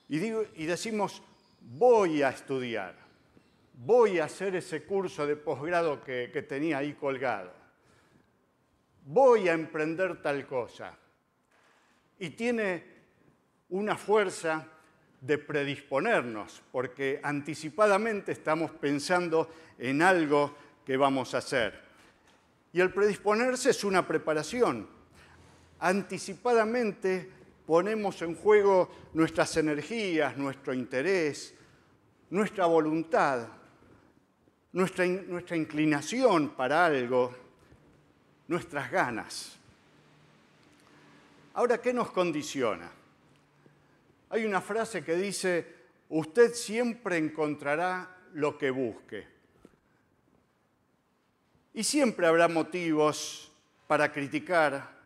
Y, 0.10 0.18
y 0.18 0.66
decimos 0.66 1.24
voy 1.62 2.24
a 2.24 2.30
estudiar, 2.30 2.94
voy 3.74 4.20
a 4.20 4.26
hacer 4.26 4.54
ese 4.58 4.84
curso 4.84 5.26
de 5.26 5.38
posgrado 5.38 6.04
que 6.04 6.46
tenía 6.48 6.80
ahí 6.80 6.94
colgado, 6.94 7.57
voy 9.08 9.50
a 9.50 9.54
emprender 9.54 10.22
tal 10.22 10.46
cosa. 10.46 10.96
Y 12.20 12.30
tiene 12.32 12.84
una 13.70 13.98
fuerza 13.98 14.68
de 15.20 15.38
predisponernos, 15.38 16.62
porque 16.72 17.20
anticipadamente 17.24 18.32
estamos 18.32 18.72
pensando 18.72 19.50
en 19.78 20.02
algo 20.02 20.56
que 20.86 20.96
vamos 20.96 21.34
a 21.34 21.40
hacer. 21.40 21.88
Y 22.72 22.80
el 22.80 22.94
predisponerse 22.94 23.72
es 23.72 23.84
una 23.84 24.08
preparación. 24.08 24.88
Anticipadamente 25.80 27.30
ponemos 27.66 28.22
en 28.22 28.36
juego 28.36 28.90
nuestras 29.14 29.58
energías, 29.58 30.38
nuestro 30.38 30.74
interés, 30.74 31.54
nuestra 32.30 32.66
voluntad, 32.66 33.48
nuestra, 34.74 35.06
inclinación 35.56 36.50
para 36.50 36.86
algo, 36.86 37.34
nuestras 38.48 38.92
ganas. 38.92 39.58
Ahora, 41.54 41.80
¿qué 41.80 41.92
nos 41.94 42.12
condiciona? 42.12 42.90
Hay 44.30 44.46
una 44.46 44.62
frase 44.62 45.04
que 45.04 45.16
dice, 45.16 45.66
usted 46.10 46.54
siempre 46.54 47.18
encontrará 47.18 48.18
lo 48.34 48.58
que 48.58 48.70
busque. 48.70 49.28
Y 51.74 51.84
siempre 51.84 52.28
habrá 52.28 52.48
motivos 52.48 53.52
para 53.88 54.12
criticar, 54.12 54.98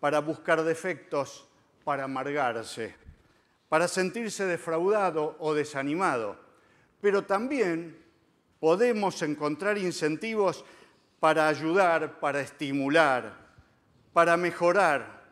para 0.00 0.20
buscar 0.20 0.62
defectos, 0.62 1.46
para 1.84 2.04
amargarse, 2.04 2.94
para 3.68 3.88
sentirse 3.88 4.44
defraudado 4.44 5.36
o 5.38 5.54
desanimado. 5.54 6.38
Pero 7.00 7.24
también 7.24 7.96
podemos 8.60 9.22
encontrar 9.22 9.78
incentivos 9.78 10.64
para 11.20 11.48
ayudar, 11.48 12.20
para 12.20 12.40
estimular, 12.40 13.34
para 14.12 14.36
mejorar, 14.36 15.22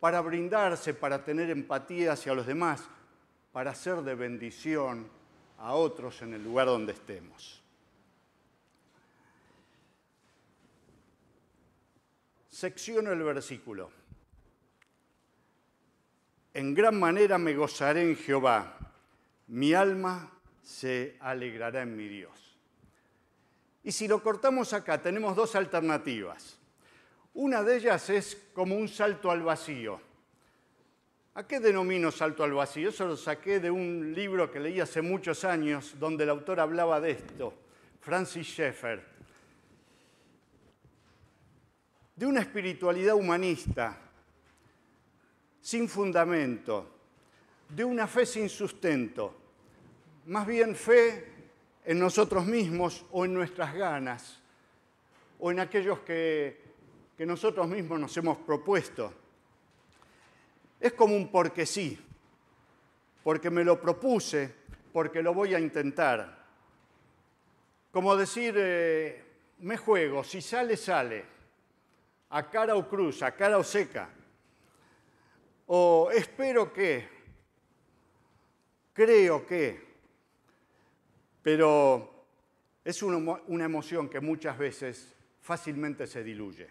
para 0.00 0.20
brindarse, 0.20 0.94
para 0.94 1.24
tener 1.24 1.50
empatía 1.50 2.12
hacia 2.12 2.34
los 2.34 2.46
demás, 2.46 2.82
para 3.52 3.74
ser 3.74 4.02
de 4.02 4.14
bendición 4.14 5.08
a 5.58 5.74
otros 5.74 6.20
en 6.22 6.34
el 6.34 6.44
lugar 6.44 6.66
donde 6.66 6.92
estemos. 6.92 7.62
Secciono 12.48 13.12
el 13.12 13.22
versículo. 13.22 13.90
En 16.52 16.72
gran 16.72 16.98
manera 16.98 17.36
me 17.36 17.54
gozaré 17.54 18.02
en 18.02 18.16
Jehová. 18.16 18.78
mi 19.48 19.74
alma 19.74 20.30
se 20.62 21.16
alegrará 21.20 21.82
en 21.82 21.96
mi 21.96 22.08
Dios. 22.08 22.43
Y 23.84 23.92
si 23.92 24.08
lo 24.08 24.22
cortamos 24.22 24.72
acá, 24.72 25.00
tenemos 25.00 25.36
dos 25.36 25.54
alternativas. 25.54 26.58
Una 27.34 27.62
de 27.62 27.76
ellas 27.76 28.08
es 28.08 28.48
como 28.54 28.74
un 28.76 28.88
salto 28.88 29.30
al 29.30 29.42
vacío. 29.42 30.00
¿A 31.34 31.46
qué 31.46 31.60
denomino 31.60 32.10
salto 32.10 32.44
al 32.44 32.52
vacío? 32.52 32.88
Eso 32.88 33.06
lo 33.06 33.16
saqué 33.16 33.60
de 33.60 33.70
un 33.70 34.14
libro 34.14 34.50
que 34.50 34.60
leí 34.60 34.80
hace 34.80 35.02
muchos 35.02 35.44
años, 35.44 35.96
donde 35.98 36.24
el 36.24 36.30
autor 36.30 36.60
hablaba 36.60 37.00
de 37.00 37.10
esto, 37.10 37.52
Francis 38.00 38.46
Schaeffer, 38.46 39.04
de 42.16 42.24
una 42.24 42.40
espiritualidad 42.40 43.16
humanista, 43.16 43.98
sin 45.60 45.88
fundamento, 45.88 46.88
de 47.68 47.84
una 47.84 48.06
fe 48.06 48.24
sin 48.24 48.48
sustento, 48.48 49.34
más 50.26 50.46
bien 50.46 50.76
fe 50.76 51.33
en 51.84 51.98
nosotros 51.98 52.46
mismos 52.46 53.04
o 53.12 53.24
en 53.24 53.34
nuestras 53.34 53.74
ganas, 53.74 54.40
o 55.38 55.50
en 55.50 55.60
aquellos 55.60 56.00
que, 56.00 56.62
que 57.16 57.26
nosotros 57.26 57.68
mismos 57.68 58.00
nos 58.00 58.16
hemos 58.16 58.38
propuesto. 58.38 59.12
Es 60.80 60.92
como 60.94 61.14
un 61.14 61.30
porque 61.30 61.66
sí, 61.66 61.98
porque 63.22 63.50
me 63.50 63.64
lo 63.64 63.80
propuse, 63.80 64.52
porque 64.92 65.22
lo 65.22 65.34
voy 65.34 65.54
a 65.54 65.60
intentar. 65.60 66.44
Como 67.90 68.16
decir, 68.16 68.54
eh, 68.56 69.24
me 69.58 69.76
juego, 69.76 70.24
si 70.24 70.42
sale, 70.42 70.76
sale, 70.76 71.24
a 72.30 72.50
cara 72.50 72.74
o 72.76 72.88
cruz, 72.88 73.22
a 73.22 73.32
cara 73.32 73.58
o 73.58 73.64
seca. 73.64 74.10
O 75.66 76.10
espero 76.12 76.72
que, 76.72 77.08
creo 78.92 79.46
que, 79.46 79.83
pero 81.44 82.24
es 82.82 83.02
una 83.02 83.64
emoción 83.64 84.08
que 84.08 84.18
muchas 84.18 84.56
veces 84.56 85.12
fácilmente 85.42 86.06
se 86.06 86.24
diluye. 86.24 86.68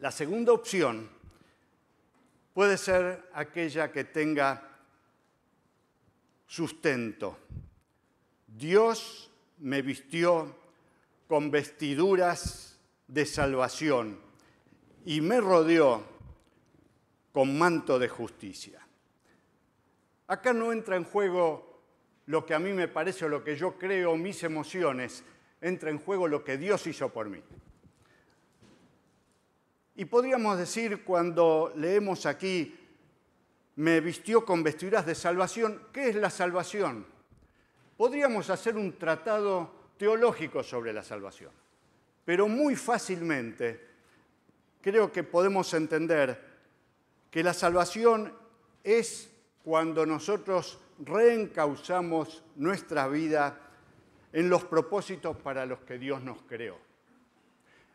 La 0.00 0.10
segunda 0.10 0.52
opción 0.52 1.08
puede 2.52 2.76
ser 2.76 3.30
aquella 3.32 3.90
que 3.90 4.04
tenga 4.04 4.76
sustento. 6.46 7.38
Dios 8.46 9.30
me 9.60 9.80
vistió 9.80 10.54
con 11.26 11.50
vestiduras 11.50 12.78
de 13.08 13.24
salvación 13.24 14.20
y 15.06 15.22
me 15.22 15.40
rodeó 15.40 16.04
con 17.32 17.56
manto 17.56 17.98
de 17.98 18.10
justicia. 18.10 18.86
Acá 20.26 20.52
no 20.52 20.70
entra 20.70 20.96
en 20.96 21.04
juego 21.04 21.69
lo 22.30 22.46
que 22.46 22.54
a 22.54 22.60
mí 22.60 22.72
me 22.72 22.86
parece 22.86 23.24
o 23.24 23.28
lo 23.28 23.42
que 23.42 23.56
yo 23.56 23.76
creo, 23.76 24.16
mis 24.16 24.44
emociones, 24.44 25.24
entra 25.60 25.90
en 25.90 25.98
juego 25.98 26.28
lo 26.28 26.44
que 26.44 26.56
Dios 26.56 26.86
hizo 26.86 27.08
por 27.08 27.28
mí. 27.28 27.42
Y 29.96 30.04
podríamos 30.04 30.56
decir 30.56 31.02
cuando 31.02 31.72
leemos 31.74 32.26
aquí, 32.26 32.78
me 33.74 34.00
vistió 34.00 34.44
con 34.44 34.62
vestiduras 34.62 35.04
de 35.06 35.16
salvación, 35.16 35.82
¿qué 35.92 36.10
es 36.10 36.14
la 36.14 36.30
salvación? 36.30 37.04
Podríamos 37.96 38.48
hacer 38.48 38.76
un 38.76 38.96
tratado 38.96 39.72
teológico 39.96 40.62
sobre 40.62 40.92
la 40.92 41.02
salvación, 41.02 41.50
pero 42.24 42.46
muy 42.46 42.76
fácilmente 42.76 43.88
creo 44.80 45.10
que 45.10 45.24
podemos 45.24 45.74
entender 45.74 46.40
que 47.28 47.42
la 47.42 47.54
salvación 47.54 48.32
es 48.84 49.32
cuando 49.64 50.06
nosotros 50.06 50.78
reencauzamos 51.04 52.44
nuestra 52.56 53.08
vida 53.08 53.58
en 54.32 54.48
los 54.48 54.64
propósitos 54.64 55.36
para 55.36 55.66
los 55.66 55.80
que 55.80 55.98
Dios 55.98 56.22
nos 56.22 56.42
creó. 56.42 56.78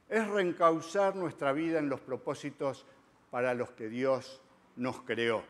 Es 0.09 0.27
reencauzar 0.27 1.15
nuestra 1.15 1.51
vida 1.53 1.79
en 1.79 1.89
los 1.89 1.99
propósitos 1.99 2.85
para 3.31 3.53
los 3.53 3.71
que 3.71 3.89
Dios 3.89 4.41
nos 4.75 5.01
creó. 5.01 5.43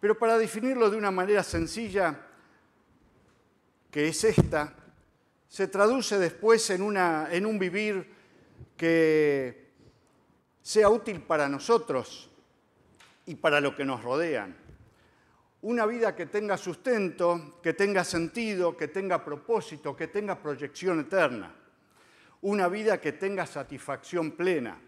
Pero 0.00 0.18
para 0.18 0.36
definirlo 0.36 0.90
de 0.90 0.96
una 0.96 1.10
manera 1.10 1.42
sencilla, 1.42 2.18
que 3.90 4.08
es 4.08 4.24
esta, 4.24 4.74
se 5.48 5.68
traduce 5.68 6.18
después 6.18 6.68
en, 6.70 6.96
en 6.96 7.46
un 7.46 7.58
vivir 7.58 8.10
que 8.76 9.70
sea 10.60 10.88
útil 10.88 11.20
para 11.22 11.48
nosotros 11.48 12.30
y 13.26 13.34
para 13.36 13.60
lo 13.60 13.76
que 13.76 13.84
nos 13.84 14.02
rodean 14.02 14.61
una 15.62 15.86
vida 15.86 16.14
que 16.14 16.26
tenga 16.26 16.56
sustento, 16.56 17.60
que 17.62 17.72
tenga 17.72 18.02
sentido, 18.02 18.76
que 18.76 18.88
tenga 18.88 19.24
propósito, 19.24 19.96
que 19.96 20.08
tenga 20.08 20.40
proyección 20.40 21.00
eterna. 21.00 21.54
Una 22.42 22.68
vida 22.68 23.00
que 23.00 23.12
tenga 23.12 23.46
satisfacción 23.46 24.32
plena. 24.32 24.80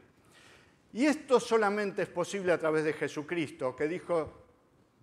Y 0.92 1.06
esto 1.06 1.38
solamente 1.38 2.02
es 2.02 2.08
posible 2.08 2.52
a 2.52 2.58
través 2.58 2.84
de 2.84 2.92
Jesucristo, 2.92 3.76
que 3.76 3.86
dijo, 3.86 4.46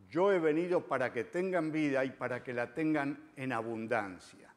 yo 0.10 0.34
he 0.34 0.40
venido 0.40 0.86
para 0.86 1.14
que 1.14 1.24
tengan 1.24 1.72
vida 1.72 2.04
y 2.04 2.12
para 2.12 2.44
que 2.44 2.54
la 2.54 2.74
tengan 2.74 3.32
en 3.38 3.54
abundancia. 3.54 4.54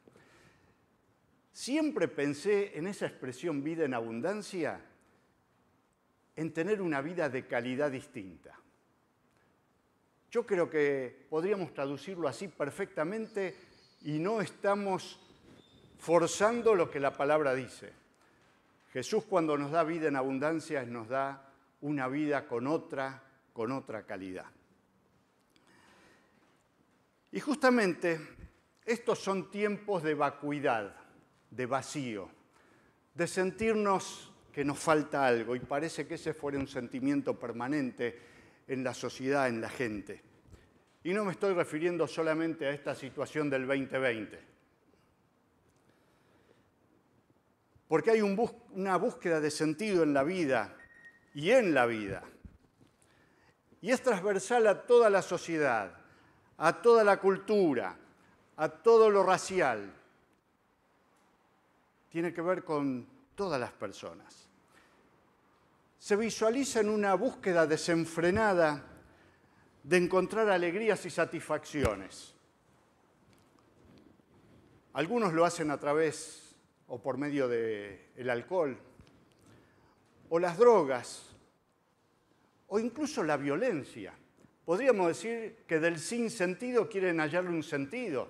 Siempre 1.53 2.09
pensé 2.09 2.77
en 2.77 2.89
esa 2.89 3.07
expresión 3.07 3.63
vida 3.63 3.85
en 3.85 3.95
abundancia, 3.95 4.81
en 6.35 6.53
tener 6.53 6.83
una 6.83 7.01
vida 7.01 7.29
de 7.29 7.47
calidad 7.47 7.93
distinta. 7.93 8.59
Yo 10.35 10.45
creo 10.45 10.69
que 10.69 11.27
podríamos 11.31 11.73
traducirlo 11.73 12.27
así 12.27 12.49
perfectamente 12.49 13.57
y 14.03 14.19
no 14.19 14.41
estamos 14.41 15.21
forzando 15.97 16.75
lo 16.75 16.91
que 16.91 16.99
la 16.99 17.13
palabra 17.13 17.55
dice. 17.55 17.93
Jesús 18.93 19.27
cuando 19.27 19.57
nos 19.57 19.71
da 19.71 19.85
vida 19.85 20.09
en 20.09 20.17
abundancia 20.17 20.83
nos 20.87 21.09
da 21.09 21.53
una 21.83 22.09
vida 22.09 22.49
con 22.49 22.67
otra, 22.67 23.23
con 23.53 23.71
otra 23.71 24.07
calidad. 24.07 24.47
Y 27.31 27.39
justamente 27.39 28.19
estos 28.85 29.21
son 29.21 29.53
tiempos 29.53 30.03
de 30.03 30.15
vacuidad, 30.15 30.97
de 31.49 31.67
vacío, 31.67 32.29
de 33.15 33.29
sentirnos 33.29 34.33
que 34.53 34.65
nos 34.65 34.81
falta 34.81 35.29
algo 35.29 35.55
y 35.55 35.61
parece 35.61 36.09
que 36.09 36.15
ese 36.15 36.35
fuera 36.35 36.59
un 36.59 36.67
sentimiento 36.67 37.39
permanente 37.39 38.34
en 38.67 38.85
la 38.85 38.95
sociedad, 38.95 39.49
en 39.49 39.61
la 39.61 39.69
gente. 39.69 40.23
Y 41.03 41.13
no 41.13 41.25
me 41.25 41.33
estoy 41.33 41.53
refiriendo 41.53 42.07
solamente 42.07 42.67
a 42.67 42.71
esta 42.71 42.95
situación 42.95 43.51
del 43.51 43.67
2020, 43.67 44.41
porque 47.89 48.11
hay 48.11 48.23
una 48.23 48.97
búsqueda 48.97 49.41
de 49.41 49.51
sentido 49.51 50.03
en 50.03 50.15
la 50.15 50.25
vida 50.25 50.77
y 51.35 51.51
en 51.51 51.75
la 51.75 51.87
vida. 51.87 52.23
Y 53.83 53.91
es 53.91 54.03
transversal 54.03 54.67
a 54.67 54.87
toda 54.87 55.11
la 55.11 55.21
sociedad, 55.21 55.95
a 56.57 56.81
toda 56.81 57.05
la 57.05 57.19
cultura, 57.19 57.99
a 58.57 58.69
todo 58.69 59.11
lo 59.11 59.23
racial. 59.23 59.93
Tiene 62.09 62.33
que 62.33 62.41
ver 62.41 62.65
con 62.65 63.07
todas 63.35 63.61
las 63.61 63.73
personas 63.73 64.45
se 65.99 66.17
visualiza 66.17 66.81
en 66.81 66.89
una 66.89 67.15
búsqueda 67.15 67.67
desenfrenada 67.67 68.85
de 69.83 69.97
encontrar 69.97 70.49
alegrías 70.51 71.05
y 71.07 71.11
satisfacciones. 71.11 72.35
Algunos 74.95 75.33
lo 75.33 75.45
hacen 75.45 75.71
a 75.71 75.79
través 75.79 76.55
o 76.87 77.01
por 77.01 77.19
medio 77.19 77.49
del 77.49 78.31
alcohol, 78.31 78.79
o 80.29 80.39
las 80.39 80.59
drogas, 80.59 81.35
o 82.69 82.79
incluso 82.79 83.23
la 83.23 83.37
violencia. 83.37 84.15
Podríamos 84.65 85.09
decir 85.09 85.65
que 85.67 85.81
del 85.81 85.99
sin 85.99 86.31
sentido 86.31 86.89
quieren 86.89 87.21
hallarle 87.21 87.51
un 87.51 87.63
sentido. 87.63 88.29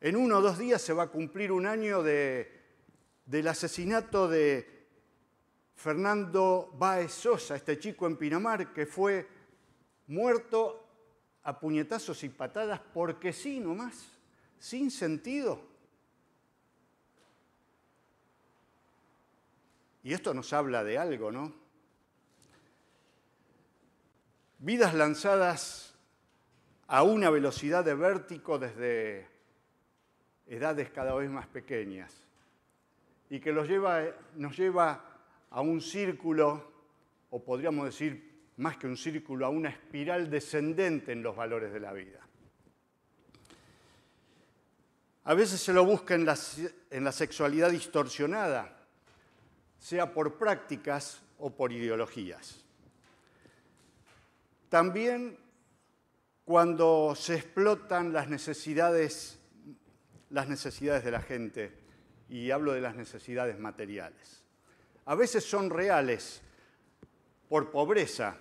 En 0.00 0.16
uno 0.16 0.38
o 0.38 0.42
dos 0.42 0.58
días 0.58 0.82
se 0.82 0.92
va 0.92 1.04
a 1.04 1.08
cumplir 1.08 1.50
un 1.50 1.66
año 1.66 2.02
del 2.02 3.48
asesinato 3.48 4.28
de 4.28 4.77
Fernando 5.78 6.74
Baez 6.76 7.12
Sosa, 7.12 7.54
este 7.54 7.78
chico 7.78 8.08
en 8.08 8.16
Pinamar 8.16 8.72
que 8.72 8.84
fue 8.84 9.28
muerto 10.08 10.84
a 11.44 11.60
puñetazos 11.60 12.24
y 12.24 12.30
patadas 12.30 12.80
porque 12.92 13.32
sí 13.32 13.60
nomás, 13.60 14.10
sin 14.58 14.90
sentido. 14.90 15.62
Y 20.02 20.12
esto 20.12 20.34
nos 20.34 20.52
habla 20.52 20.82
de 20.82 20.98
algo, 20.98 21.30
¿no? 21.30 21.54
Vidas 24.58 24.94
lanzadas 24.94 25.94
a 26.88 27.04
una 27.04 27.30
velocidad 27.30 27.84
de 27.84 27.94
vértigo 27.94 28.58
desde 28.58 29.28
edades 30.48 30.90
cada 30.90 31.14
vez 31.14 31.30
más 31.30 31.46
pequeñas 31.46 32.24
y 33.30 33.38
que 33.38 33.52
nos 33.52 33.68
lleva 34.58 35.08
a 35.50 35.60
un 35.60 35.80
círculo, 35.80 36.72
o 37.30 37.42
podríamos 37.42 37.86
decir 37.86 38.28
más 38.56 38.76
que 38.76 38.86
un 38.86 38.96
círculo, 38.96 39.46
a 39.46 39.48
una 39.48 39.70
espiral 39.70 40.30
descendente 40.30 41.12
en 41.12 41.22
los 41.22 41.36
valores 41.36 41.72
de 41.72 41.80
la 41.80 41.92
vida. 41.92 42.20
A 45.24 45.34
veces 45.34 45.60
se 45.60 45.74
lo 45.74 45.84
busca 45.84 46.14
en 46.14 46.24
la, 46.24 47.12
sexualidad 47.12 47.70
distorsionada, 47.70 48.78
sea 49.78 50.14
por 50.14 50.38
prácticas 50.38 51.20
o 51.38 51.50
por 51.50 51.70
ideologías. 51.70 52.64
También 54.70 55.38
cuando 56.46 57.14
se 57.14 57.34
explotan 57.34 58.14
las 58.14 58.30
necesidades, 58.30 59.38
las 60.30 60.48
necesidades 60.48 61.04
de 61.04 61.10
la 61.10 61.20
gente, 61.20 61.74
y 62.30 62.50
hablo 62.50 62.72
de 62.72 62.80
las 62.80 62.96
necesidades 62.96 63.58
materiales. 63.58 64.42
A 65.08 65.14
veces 65.14 65.42
son 65.42 65.70
reales 65.70 66.42
por 67.48 67.70
pobreza, 67.70 68.36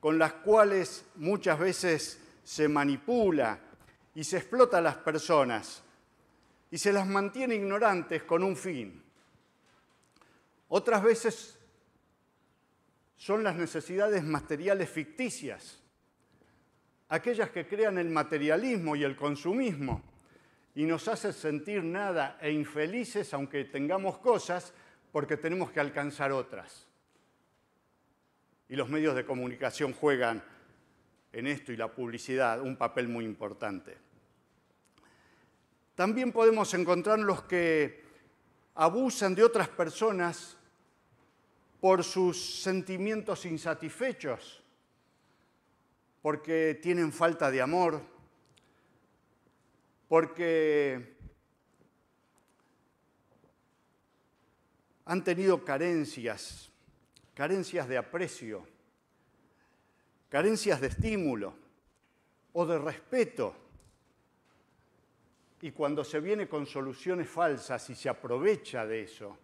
con 0.00 0.18
las 0.18 0.34
cuales 0.34 1.06
muchas 1.14 1.58
veces 1.58 2.20
se 2.44 2.68
manipula 2.68 3.58
y 4.14 4.22
se 4.22 4.36
explota 4.36 4.78
a 4.78 4.82
las 4.82 4.96
personas 4.96 5.82
y 6.70 6.76
se 6.76 6.92
las 6.92 7.06
mantiene 7.06 7.54
ignorantes 7.54 8.22
con 8.24 8.44
un 8.44 8.54
fin. 8.54 9.02
Otras 10.68 11.02
veces 11.02 11.58
son 13.16 13.42
las 13.42 13.56
necesidades 13.56 14.22
materiales 14.22 14.90
ficticias, 14.90 15.78
aquellas 17.08 17.48
que 17.48 17.66
crean 17.66 17.96
el 17.96 18.10
materialismo 18.10 18.94
y 18.94 19.04
el 19.04 19.16
consumismo 19.16 20.02
y 20.74 20.84
nos 20.84 21.08
hacen 21.08 21.32
sentir 21.32 21.82
nada 21.82 22.36
e 22.42 22.52
infelices 22.52 23.32
aunque 23.32 23.64
tengamos 23.64 24.18
cosas 24.18 24.74
porque 25.18 25.36
tenemos 25.36 25.72
que 25.72 25.80
alcanzar 25.80 26.30
otras. 26.30 26.86
Y 28.68 28.76
los 28.76 28.88
medios 28.88 29.16
de 29.16 29.26
comunicación 29.26 29.92
juegan 29.92 30.44
en 31.32 31.48
esto 31.48 31.72
y 31.72 31.76
la 31.76 31.88
publicidad 31.88 32.60
un 32.60 32.76
papel 32.76 33.08
muy 33.08 33.24
importante. 33.24 33.96
También 35.96 36.30
podemos 36.30 36.72
encontrar 36.74 37.18
los 37.18 37.42
que 37.42 38.04
abusan 38.76 39.34
de 39.34 39.42
otras 39.42 39.68
personas 39.68 40.56
por 41.80 42.04
sus 42.04 42.62
sentimientos 42.62 43.44
insatisfechos, 43.44 44.62
porque 46.22 46.78
tienen 46.80 47.12
falta 47.12 47.50
de 47.50 47.60
amor, 47.60 48.00
porque 50.06 51.17
han 55.08 55.24
tenido 55.24 55.64
carencias, 55.64 56.70
carencias 57.34 57.88
de 57.88 57.96
aprecio, 57.96 58.66
carencias 60.28 60.82
de 60.82 60.88
estímulo 60.88 61.54
o 62.52 62.66
de 62.66 62.78
respeto 62.78 63.56
y 65.62 65.70
cuando 65.72 66.04
se 66.04 66.20
viene 66.20 66.46
con 66.46 66.66
soluciones 66.66 67.26
falsas 67.26 67.88
y 67.88 67.94
se 67.94 68.10
aprovecha 68.10 68.84
de 68.86 69.04
eso, 69.04 69.38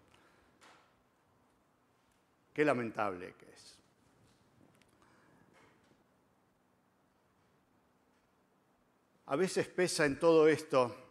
qué 2.53 2.63
lamentable 2.63 3.35
que 3.35 3.47
es. 3.51 3.79
A 9.27 9.37
veces 9.37 9.67
pesa 9.69 10.05
en 10.05 10.19
todo 10.19 10.47
esto 10.47 11.04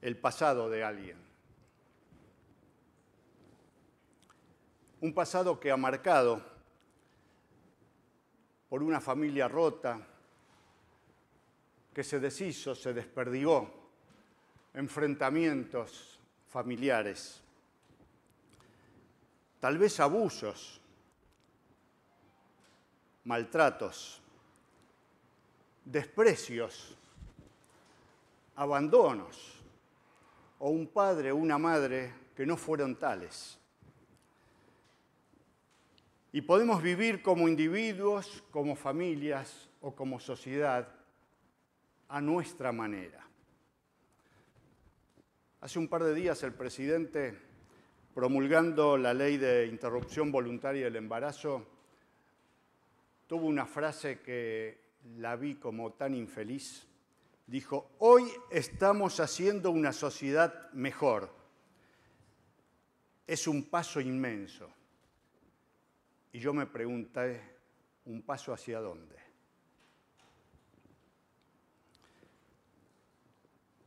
el 0.00 0.16
pasado 0.16 0.68
de 0.70 0.84
alguien. 0.84 1.18
Un 5.00 5.14
pasado 5.14 5.58
que 5.58 5.70
ha 5.70 5.76
marcado 5.76 6.42
por 8.68 8.82
una 8.82 9.00
familia 9.00 9.48
rota, 9.48 10.06
que 11.92 12.04
se 12.04 12.20
deshizo, 12.20 12.74
se 12.74 12.94
desperdigó, 12.94 13.68
enfrentamientos 14.74 16.20
familiares, 16.48 17.42
tal 19.58 19.76
vez 19.78 19.98
abusos, 19.98 20.80
maltratos, 23.24 24.20
desprecios, 25.84 26.96
abandonos, 28.56 29.59
o 30.60 30.70
un 30.70 30.86
padre 30.86 31.32
o 31.32 31.36
una 31.36 31.58
madre 31.58 32.12
que 32.36 32.46
no 32.46 32.56
fueron 32.56 32.96
tales. 32.96 33.58
Y 36.32 36.42
podemos 36.42 36.80
vivir 36.82 37.22
como 37.22 37.48
individuos, 37.48 38.44
como 38.50 38.76
familias 38.76 39.68
o 39.80 39.94
como 39.96 40.20
sociedad 40.20 40.88
a 42.08 42.20
nuestra 42.20 42.72
manera. 42.72 43.26
Hace 45.62 45.78
un 45.78 45.88
par 45.88 46.04
de 46.04 46.14
días 46.14 46.42
el 46.42 46.52
presidente, 46.52 47.36
promulgando 48.14 48.96
la 48.96 49.12
ley 49.12 49.38
de 49.38 49.66
interrupción 49.66 50.30
voluntaria 50.30 50.84
del 50.84 50.96
embarazo, 50.96 51.66
tuvo 53.26 53.46
una 53.46 53.66
frase 53.66 54.20
que 54.20 54.78
la 55.16 55.36
vi 55.36 55.54
como 55.54 55.92
tan 55.92 56.14
infeliz. 56.14 56.86
Dijo, 57.50 57.90
hoy 57.98 58.30
estamos 58.48 59.18
haciendo 59.18 59.72
una 59.72 59.92
sociedad 59.92 60.70
mejor. 60.70 61.34
Es 63.26 63.48
un 63.48 63.64
paso 63.64 64.00
inmenso. 64.00 64.72
Y 66.30 66.38
yo 66.38 66.54
me 66.54 66.66
pregunté, 66.66 67.42
¿un 68.04 68.22
paso 68.22 68.52
hacia 68.52 68.78
dónde? 68.78 69.16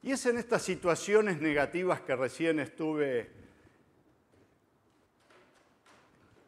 Y 0.02 0.12
es 0.12 0.26
en 0.26 0.40
estas 0.40 0.62
situaciones 0.62 1.40
negativas 1.40 2.02
que 2.02 2.18
recién 2.18 2.60
estuve 2.60 3.32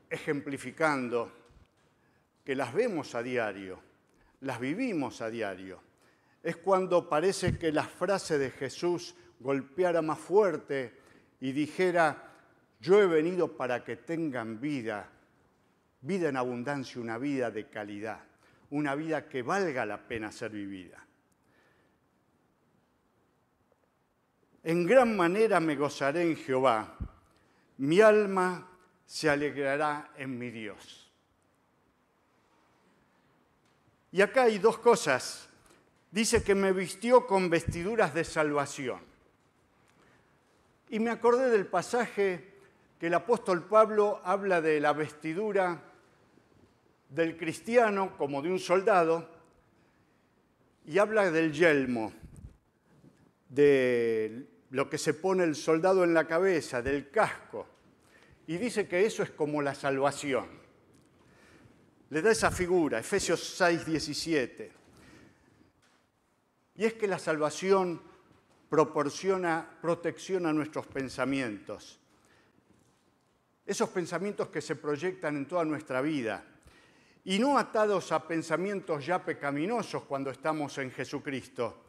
ejemplificando, 0.09 1.31
que 2.43 2.55
las 2.55 2.73
vemos 2.73 3.15
a 3.15 3.23
diario, 3.23 3.79
las 4.41 4.59
vivimos 4.59 5.21
a 5.21 5.29
diario. 5.29 5.84
Es 6.45 6.57
cuando 6.57 7.09
parece 7.09 7.57
que 7.57 7.71
la 7.71 7.85
frase 7.85 8.37
de 8.37 8.51
Jesús 8.51 9.15
golpeara 9.39 10.03
más 10.03 10.19
fuerte 10.19 10.95
y 11.41 11.51
dijera, 11.51 12.35
yo 12.79 13.01
he 13.01 13.07
venido 13.07 13.57
para 13.57 13.83
que 13.83 13.95
tengan 13.95 14.61
vida, 14.61 15.09
vida 16.01 16.29
en 16.29 16.37
abundancia, 16.37 17.01
una 17.01 17.17
vida 17.17 17.49
de 17.49 17.67
calidad, 17.67 18.19
una 18.69 18.93
vida 18.93 19.27
que 19.27 19.41
valga 19.41 19.87
la 19.87 19.97
pena 20.07 20.31
ser 20.31 20.51
vivida. 20.51 21.03
En 24.61 24.85
gran 24.85 25.17
manera 25.17 25.59
me 25.59 25.75
gozaré 25.75 26.21
en 26.21 26.35
Jehová, 26.35 26.95
mi 27.79 28.01
alma 28.01 28.69
se 29.03 29.31
alegrará 29.31 30.11
en 30.15 30.37
mi 30.37 30.51
Dios. 30.51 31.11
Y 34.11 34.21
acá 34.21 34.43
hay 34.43 34.59
dos 34.59 34.77
cosas. 34.77 35.44
Dice 36.15 36.43
que 36.43 36.55
me 36.55 36.71
vistió 36.71 37.27
con 37.27 37.49
vestiduras 37.49 38.13
de 38.13 38.23
salvación. 38.23 39.01
Y 40.87 41.01
me 41.01 41.09
acordé 41.09 41.49
del 41.49 41.67
pasaje 41.67 42.53
que 42.97 43.07
el 43.07 43.13
apóstol 43.15 43.67
Pablo 43.67 44.21
habla 44.23 44.61
de 44.61 44.79
la 44.79 44.93
vestidura 44.93 45.83
del 47.09 47.35
cristiano 47.35 48.15
como 48.15 48.41
de 48.41 48.49
un 48.49 48.59
soldado 48.59 49.29
y 50.85 50.99
habla 50.99 51.29
del 51.31 51.51
yelmo, 51.51 52.13
del 53.49 54.47
lo 54.69 54.89
que 54.89 54.97
se 54.97 55.15
pone 55.15 55.43
el 55.43 55.57
soldado 55.57 56.05
en 56.05 56.13
la 56.13 56.25
cabeza, 56.25 56.81
del 56.81 57.09
casco, 57.09 57.67
y 58.47 58.55
dice 58.55 58.87
que 58.87 59.05
eso 59.05 59.21
es 59.21 59.31
como 59.31 59.61
la 59.61 59.75
salvación. 59.75 60.47
Le 62.09 62.21
da 62.21 62.31
esa 62.31 62.51
figura, 62.51 62.99
Efesios 62.99 63.43
6, 63.57 63.85
17. 63.85 64.84
Y 66.77 66.85
es 66.85 66.93
que 66.93 67.07
la 67.07 67.19
salvación 67.19 68.01
proporciona 68.69 69.77
protección 69.81 70.45
a 70.45 70.53
nuestros 70.53 70.87
pensamientos, 70.87 71.99
esos 73.65 73.89
pensamientos 73.89 74.49
que 74.49 74.61
se 74.61 74.75
proyectan 74.75 75.37
en 75.37 75.47
toda 75.47 75.63
nuestra 75.63 76.01
vida, 76.01 76.43
y 77.23 77.39
no 77.39 77.57
atados 77.57 78.11
a 78.11 78.27
pensamientos 78.27 79.05
ya 79.05 79.23
pecaminosos 79.23 80.03
cuando 80.03 80.29
estamos 80.29 80.77
en 80.77 80.91
Jesucristo, 80.91 81.83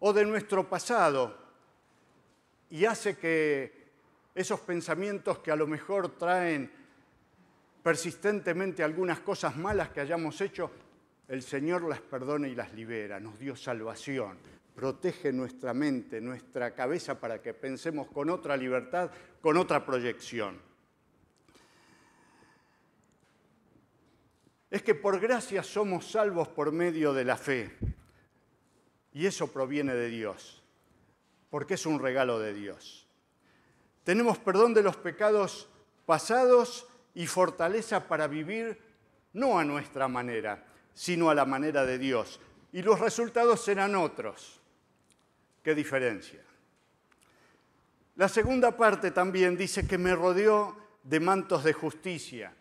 o 0.00 0.12
de 0.12 0.24
nuestro 0.24 0.68
pasado, 0.68 1.36
y 2.70 2.84
hace 2.84 3.16
que 3.16 3.88
esos 4.34 4.60
pensamientos 4.60 5.38
que 5.38 5.50
a 5.50 5.56
lo 5.56 5.66
mejor 5.66 6.16
traen 6.18 6.70
persistentemente 7.82 8.84
algunas 8.84 9.20
cosas 9.20 9.56
malas 9.56 9.88
que 9.88 10.00
hayamos 10.00 10.40
hecho, 10.40 10.70
el 11.28 11.42
Señor 11.42 11.82
las 11.88 12.00
perdona 12.00 12.48
y 12.48 12.54
las 12.54 12.72
libera, 12.74 13.20
nos 13.20 13.38
dio 13.38 13.54
salvación, 13.54 14.38
protege 14.74 15.32
nuestra 15.32 15.72
mente, 15.72 16.20
nuestra 16.20 16.74
cabeza 16.74 17.20
para 17.20 17.40
que 17.40 17.54
pensemos 17.54 18.08
con 18.08 18.30
otra 18.30 18.56
libertad, 18.56 19.10
con 19.40 19.56
otra 19.56 19.84
proyección. 19.84 20.68
es 24.70 24.82
que 24.82 24.94
por 24.94 25.18
gracia 25.18 25.62
somos 25.62 26.10
salvos 26.10 26.48
por 26.48 26.72
medio 26.72 27.12
de 27.12 27.24
la 27.24 27.36
fe. 27.36 27.70
Y 29.12 29.26
eso 29.26 29.50
proviene 29.50 29.94
de 29.94 30.08
Dios, 30.08 30.62
porque 31.50 31.74
es 31.74 31.86
un 31.86 31.98
regalo 31.98 32.38
de 32.38 32.52
Dios. 32.52 33.06
Tenemos 34.04 34.38
perdón 34.38 34.74
de 34.74 34.82
los 34.82 34.96
pecados 34.96 35.68
pasados 36.06 36.86
y 37.14 37.26
fortaleza 37.26 38.06
para 38.06 38.26
vivir 38.26 38.78
no 39.32 39.58
a 39.58 39.64
nuestra 39.64 40.08
manera, 40.08 40.64
sino 40.98 41.30
a 41.30 41.34
la 41.34 41.44
manera 41.44 41.86
de 41.86 41.96
Dios. 41.96 42.40
Y 42.72 42.82
los 42.82 42.98
resultados 42.98 43.62
serán 43.62 43.94
otros. 43.94 44.60
¿Qué 45.62 45.72
diferencia? 45.72 46.40
La 48.16 48.28
segunda 48.28 48.76
parte 48.76 49.12
también 49.12 49.56
dice 49.56 49.86
que 49.86 49.96
me 49.96 50.16
rodeó 50.16 50.76
de 51.04 51.20
mantos 51.20 51.62
de 51.62 51.72
justicia. 51.72 52.52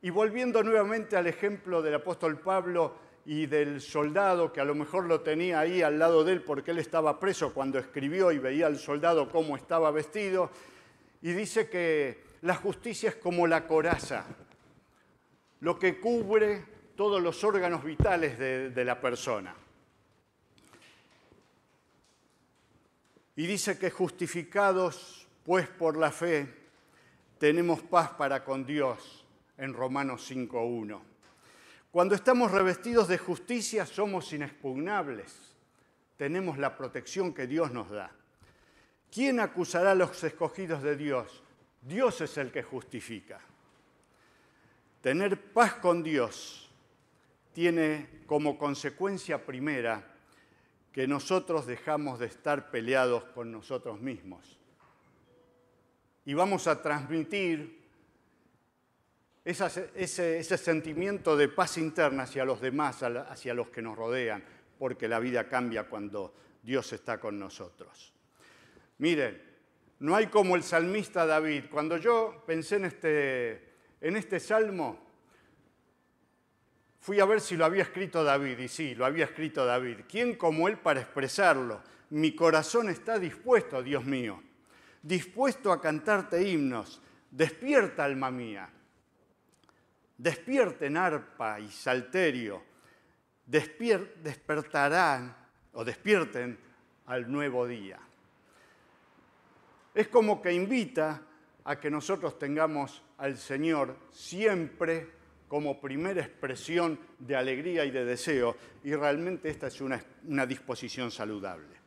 Y 0.00 0.08
volviendo 0.08 0.62
nuevamente 0.62 1.14
al 1.18 1.26
ejemplo 1.26 1.82
del 1.82 1.96
apóstol 1.96 2.40
Pablo 2.40 2.96
y 3.26 3.44
del 3.44 3.82
soldado 3.82 4.50
que 4.50 4.62
a 4.62 4.64
lo 4.64 4.74
mejor 4.74 5.04
lo 5.04 5.20
tenía 5.20 5.60
ahí 5.60 5.82
al 5.82 5.98
lado 5.98 6.24
de 6.24 6.32
él 6.32 6.42
porque 6.42 6.70
él 6.70 6.78
estaba 6.78 7.20
preso 7.20 7.52
cuando 7.52 7.78
escribió 7.78 8.32
y 8.32 8.38
veía 8.38 8.66
al 8.66 8.78
soldado 8.78 9.28
cómo 9.28 9.58
estaba 9.58 9.90
vestido, 9.90 10.50
y 11.20 11.32
dice 11.32 11.68
que 11.68 12.24
la 12.40 12.54
justicia 12.54 13.10
es 13.10 13.16
como 13.16 13.46
la 13.46 13.66
coraza, 13.66 14.24
lo 15.60 15.78
que 15.78 16.00
cubre 16.00 16.77
todos 16.98 17.22
los 17.22 17.44
órganos 17.44 17.84
vitales 17.84 18.36
de, 18.40 18.84
la 18.84 19.00
persona. 19.00 19.54
Y 23.36 23.46
dice 23.46 23.78
que 23.78 23.88
justificados 23.88 25.28
pues 25.44 25.68
por 25.68 25.96
la 25.96 26.10
fe, 26.10 26.52
tenemos 27.38 27.82
paz 27.82 28.10
para 28.18 28.42
con 28.42 28.66
Dios 28.66 29.24
en 29.58 29.74
Romanos 29.74 30.28
5.1. 30.28 31.00
Cuando 31.92 32.16
estamos 32.16 32.50
revestidos 32.50 33.06
de 33.06 33.16
justicia 33.16 33.86
somos 33.86 34.32
inexpugnables, 34.32 35.54
tenemos 36.16 36.58
la 36.58 36.76
protección 36.76 37.32
que 37.32 37.46
Dios 37.46 37.70
nos 37.70 37.90
da. 37.90 38.10
¿Quién 39.12 39.38
acusará 39.38 39.92
a 39.92 39.94
los 39.94 40.24
escogidos 40.24 40.82
de 40.82 40.96
Dios? 40.96 41.44
Dios 41.80 42.20
es 42.22 42.36
el 42.38 42.50
que 42.50 42.64
justifica. 42.64 43.38
Tener 45.00 45.40
paz 45.52 45.74
con 45.74 46.02
Dios 46.02 46.67
tiene 47.58 48.22
como 48.26 48.56
consecuencia 48.56 49.44
primera 49.44 50.14
que 50.92 51.08
nosotros 51.08 51.66
dejamos 51.66 52.20
de 52.20 52.26
estar 52.26 52.70
peleados 52.70 53.24
con 53.34 53.50
nosotros 53.50 54.00
mismos. 54.00 54.60
Y 56.24 56.34
vamos 56.34 56.68
a 56.68 56.80
transmitir 56.80 57.80
ese, 59.44 59.90
ese, 59.96 60.56
sentimiento 60.56 61.36
de 61.36 61.48
paz 61.48 61.78
interna 61.78 62.22
hacia 62.22 62.44
los 62.44 62.60
demás, 62.60 63.02
hacia 63.02 63.54
los 63.54 63.70
que 63.70 63.82
nos 63.82 63.98
rodean, 63.98 64.44
porque 64.78 65.08
la 65.08 65.18
vida 65.18 65.48
cambia 65.48 65.88
cuando 65.88 66.32
Dios 66.62 66.92
está 66.92 67.18
con 67.18 67.40
nosotros. 67.40 68.14
Miren, 68.98 69.42
no 69.98 70.14
hay 70.14 70.28
como 70.28 70.54
el 70.54 70.62
salmista 70.62 71.26
David. 71.26 71.64
Cuando 71.72 71.96
yo 71.96 72.44
pensé 72.46 72.76
en 72.76 72.84
este, 72.84 73.72
en 74.00 74.14
este 74.14 74.38
salmo, 74.38 75.07
fui 77.00 77.20
a 77.20 77.24
ver 77.24 77.40
si 77.40 77.56
lo 77.56 77.64
había 77.64 77.82
escrito 77.82 78.24
David, 78.24 78.58
y 78.58 78.68
sí, 78.68 78.94
lo 78.94 79.04
había 79.04 79.24
escrito 79.24 79.64
David. 79.64 80.00
¿Quién 80.08 80.34
como 80.36 80.68
él 80.68 80.78
para 80.78 81.00
expresarlo? 81.00 81.80
Mi 82.10 82.34
corazón 82.34 82.88
está 82.88 83.18
dispuesto, 83.18 83.82
Dios 83.82 84.04
mío, 84.04 84.42
dispuesto 85.02 85.72
a 85.72 85.80
cantarte 85.80 86.42
himnos. 86.42 87.02
Despierta, 87.30 88.04
alma 88.04 88.30
mía. 88.30 88.70
Despierten 90.16 90.96
arpa 90.96 91.60
y 91.60 91.70
salterio. 91.70 92.62
despertarán 93.46 95.36
o 95.72 95.84
despierten 95.84 96.58
al 97.06 97.30
nuevo 97.30 97.66
día. 97.66 97.98
Es 99.94 100.08
como 100.08 100.40
que 100.40 100.52
invita 100.52 101.22
a 101.64 101.78
que 101.78 101.90
nosotros 101.90 102.38
tengamos 102.38 103.02
al 103.18 103.36
Señor 103.36 103.96
siempre 104.10 105.17
como 105.48 105.80
primera 105.80 106.20
expresión 106.20 107.00
de 107.18 107.34
alegría 107.34 107.84
y 107.86 107.90
de 107.90 108.04
deseo, 108.04 108.54
y 108.84 108.94
realmente 108.94 109.48
esta 109.48 109.66
es 109.68 109.80
una, 109.80 110.00
disposición 110.46 111.10
saludable. 111.10 111.78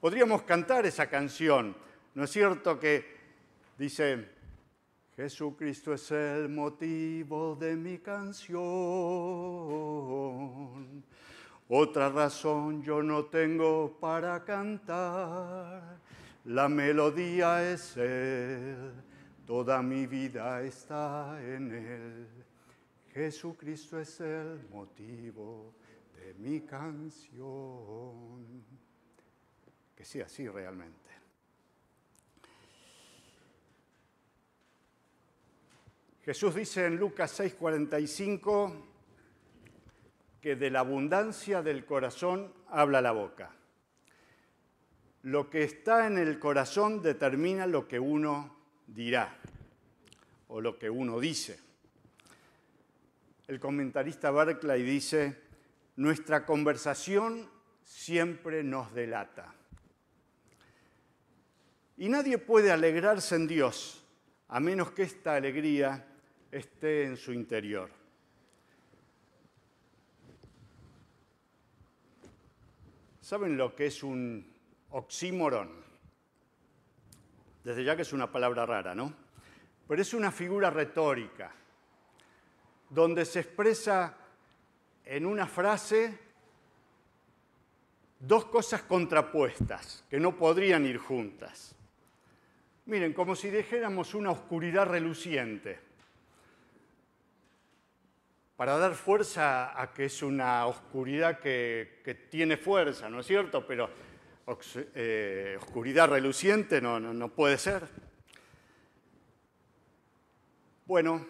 Podríamos 0.00 0.42
cantar 0.42 0.86
esa 0.86 1.08
canción, 1.08 1.76
¿no 2.14 2.24
es 2.24 2.30
cierto? 2.30 2.78
Que 2.78 3.04
dice, 3.76 4.28
Jesucristo 5.16 5.92
es 5.92 6.10
el 6.12 6.48
motivo 6.48 7.56
de 7.56 7.74
mi 7.74 7.98
canción, 7.98 8.62
otra 11.68 12.08
razón 12.10 12.84
yo 12.84 13.02
no 13.02 13.24
tengo 13.24 13.98
para 13.98 14.44
cantar, 14.44 15.98
la 16.44 16.68
melodía 16.68 17.72
es 17.72 17.96
Él 17.96 19.05
Toda 19.46 19.80
mi 19.80 20.08
vida 20.08 20.60
está 20.62 21.40
en 21.40 21.72
Él. 21.72 22.26
Jesucristo 23.14 24.00
es 24.00 24.20
el 24.20 24.68
motivo 24.70 25.72
de 26.16 26.34
mi 26.34 26.62
canción. 26.62 28.64
Que 29.94 30.04
sea 30.04 30.26
así 30.26 30.48
realmente. 30.48 30.98
Jesús 36.24 36.56
dice 36.56 36.86
en 36.86 36.96
Lucas 36.96 37.38
6:45 37.38 38.72
que 40.40 40.56
de 40.56 40.70
la 40.70 40.80
abundancia 40.80 41.62
del 41.62 41.84
corazón 41.84 42.52
habla 42.66 43.00
la 43.00 43.12
boca. 43.12 43.54
Lo 45.22 45.48
que 45.48 45.62
está 45.62 46.08
en 46.08 46.18
el 46.18 46.40
corazón 46.40 47.00
determina 47.00 47.68
lo 47.68 47.86
que 47.86 48.00
uno 48.00 48.55
dirá 48.86 49.36
o 50.48 50.60
lo 50.60 50.78
que 50.78 50.88
uno 50.90 51.20
dice. 51.20 51.58
El 53.46 53.60
comentarista 53.60 54.30
Barclay 54.30 54.82
dice, 54.82 55.40
nuestra 55.96 56.44
conversación 56.44 57.48
siempre 57.84 58.62
nos 58.62 58.92
delata. 58.92 59.54
Y 61.96 62.08
nadie 62.08 62.38
puede 62.38 62.72
alegrarse 62.72 63.36
en 63.36 63.46
Dios 63.46 64.02
a 64.48 64.60
menos 64.60 64.90
que 64.92 65.02
esta 65.02 65.34
alegría 65.34 66.06
esté 66.50 67.04
en 67.04 67.16
su 67.16 67.32
interior. 67.32 67.90
¿Saben 73.20 73.56
lo 73.56 73.74
que 73.74 73.86
es 73.86 74.02
un 74.02 74.46
oxímoron? 74.90 75.85
Desde 77.66 77.82
ya 77.82 77.96
que 77.96 78.02
es 78.02 78.12
una 78.12 78.30
palabra 78.30 78.64
rara, 78.64 78.94
¿no? 78.94 79.12
Pero 79.88 80.00
es 80.00 80.14
una 80.14 80.30
figura 80.30 80.70
retórica, 80.70 81.50
donde 82.88 83.24
se 83.24 83.40
expresa 83.40 84.16
en 85.04 85.26
una 85.26 85.48
frase 85.48 86.16
dos 88.20 88.44
cosas 88.44 88.82
contrapuestas, 88.82 90.04
que 90.08 90.20
no 90.20 90.36
podrían 90.36 90.86
ir 90.86 90.98
juntas. 90.98 91.74
Miren, 92.84 93.12
como 93.12 93.34
si 93.34 93.50
dijéramos 93.50 94.14
una 94.14 94.30
oscuridad 94.30 94.86
reluciente, 94.86 95.80
para 98.56 98.78
dar 98.78 98.94
fuerza 98.94 99.82
a 99.82 99.92
que 99.92 100.04
es 100.04 100.22
una 100.22 100.66
oscuridad 100.66 101.40
que, 101.40 102.00
que 102.04 102.14
tiene 102.14 102.58
fuerza, 102.58 103.10
¿no 103.10 103.18
es 103.18 103.26
cierto? 103.26 103.66
Pero 103.66 103.90
eh, 104.94 105.58
oscuridad 105.60 106.08
reluciente, 106.08 106.80
no, 106.80 107.00
no, 107.00 107.12
no 107.12 107.28
puede 107.28 107.58
ser. 107.58 107.82
Bueno, 110.84 111.26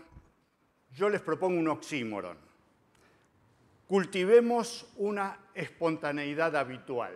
yo 0.94 1.08
les 1.08 1.22
propongo 1.22 1.58
un 1.58 1.68
oxímoron. 1.68 2.36
Cultivemos 3.86 4.86
una 4.96 5.38
espontaneidad 5.54 6.56
habitual. 6.56 7.14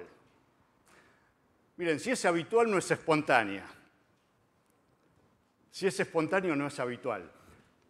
Miren, 1.77 2.01
si 2.01 2.11
es 2.11 2.25
habitual 2.25 2.71
no 2.71 2.79
es 2.79 2.91
espontánea. 2.91 3.67
Si 5.71 5.87
es 5.87 6.01
espontáneo 6.01 6.57
no 6.57 6.67
es 6.67 6.81
habitual. 6.81 7.31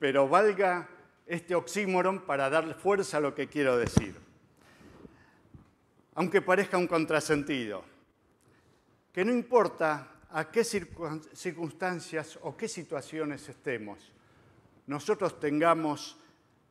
Pero 0.00 0.28
valga 0.28 0.88
este 1.26 1.54
oxímoron 1.54 2.20
para 2.22 2.50
dar 2.50 2.74
fuerza 2.74 3.18
a 3.18 3.20
lo 3.20 3.34
que 3.34 3.46
quiero 3.46 3.76
decir. 3.76 4.16
Aunque 6.14 6.42
parezca 6.42 6.76
un 6.76 6.88
contrasentido 6.88 7.89
que 9.12 9.24
no 9.24 9.32
importa 9.32 10.20
a 10.30 10.50
qué 10.50 10.62
circunstancias 10.64 12.38
o 12.42 12.56
qué 12.56 12.68
situaciones 12.68 13.48
estemos, 13.48 14.12
nosotros 14.86 15.38
tengamos 15.40 16.18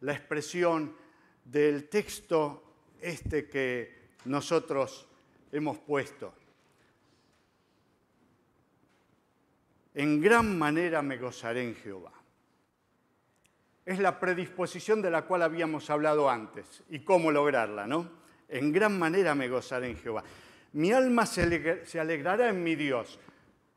la 0.02 0.13
expresión 0.13 0.95
del 1.43 1.89
texto 1.89 2.63
este 3.02 3.47
que 3.47 4.10
nosotros 4.25 5.08
hemos 5.52 5.78
puesto. 5.80 6.34
En 9.93 10.21
gran 10.21 10.58
manera 10.58 11.02
me 11.02 11.17
gozaré 11.17 11.63
en 11.63 11.75
Jehová. 11.75 12.13
es 13.86 13.97
la 13.97 14.19
predisposición 14.19 15.02
de 15.02 15.10
la 15.10 15.23
cual 15.23 15.41
habíamos 15.41 15.89
hablado 15.89 16.30
antes 16.30 16.84
y 16.91 16.99
cómo 16.99 17.32
lograrla, 17.32 17.88
¿no? 17.88 18.08
En 18.47 18.71
gran 18.71 18.99
manera 18.99 19.34
me 19.34 19.49
gozaré 19.49 19.89
en 19.89 19.97
Jehová. 19.97 20.23
Mi 20.74 20.92
alma 20.92 21.26
se 21.26 22.00
alegrará 22.00 22.50
en 22.50 22.64
mi 22.64 22.76
Dios. 22.76 23.20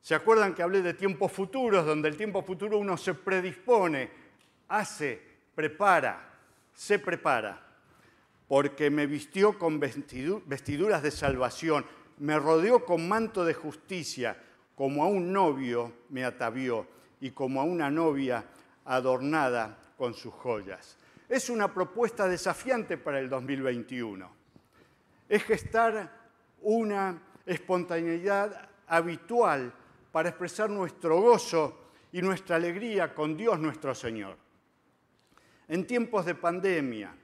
¿Se 0.02 0.16
acuerdan 0.16 0.52
que 0.52 0.62
hablé 0.62 0.82
de 0.82 0.94
tiempos 0.94 1.30
futuros, 1.30 1.86
donde 1.86 2.08
el 2.08 2.16
tiempo 2.16 2.42
futuro 2.42 2.76
uno 2.76 2.96
se 2.96 3.14
predispone, 3.14 4.10
hace, 4.68 5.22
prepara, 5.54 6.28
se 6.74 6.98
prepara? 6.98 7.64
Porque 8.48 8.90
me 8.90 9.06
vistió 9.06 9.56
con 9.56 9.78
vestiduras 9.78 11.02
de 11.02 11.10
salvación, 11.12 11.86
me 12.18 12.36
rodeó 12.38 12.84
con 12.84 13.08
manto 13.08 13.44
de 13.44 13.54
justicia, 13.54 14.36
como 14.74 15.04
a 15.04 15.06
un 15.06 15.32
novio 15.32 15.92
me 16.08 16.24
atavió 16.24 16.86
y 17.20 17.30
como 17.30 17.60
a 17.60 17.64
una 17.64 17.88
novia 17.88 18.44
adornada 18.84 19.78
con 19.96 20.14
sus 20.14 20.34
joyas. 20.34 20.98
Es 21.28 21.48
una 21.48 21.72
propuesta 21.72 22.26
desafiante 22.26 22.98
para 22.98 23.20
el 23.20 23.28
2021. 23.28 24.28
Es 25.28 25.44
gestar 25.44 26.21
una 26.62 27.20
espontaneidad 27.46 28.70
habitual 28.86 29.72
para 30.10 30.28
expresar 30.28 30.70
nuestro 30.70 31.20
gozo 31.20 31.90
y 32.12 32.20
nuestra 32.20 32.56
alegría 32.56 33.14
con 33.14 33.36
Dios 33.36 33.58
nuestro 33.58 33.94
Señor. 33.94 34.36
En 35.68 35.86
tiempos 35.86 36.26
de 36.26 36.34
pandemia, 36.34 37.14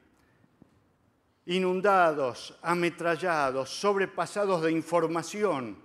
inundados, 1.46 2.59
ametrallados, 2.62 3.70
sobrepasados 3.70 4.62
de 4.62 4.72
información, 4.72 5.79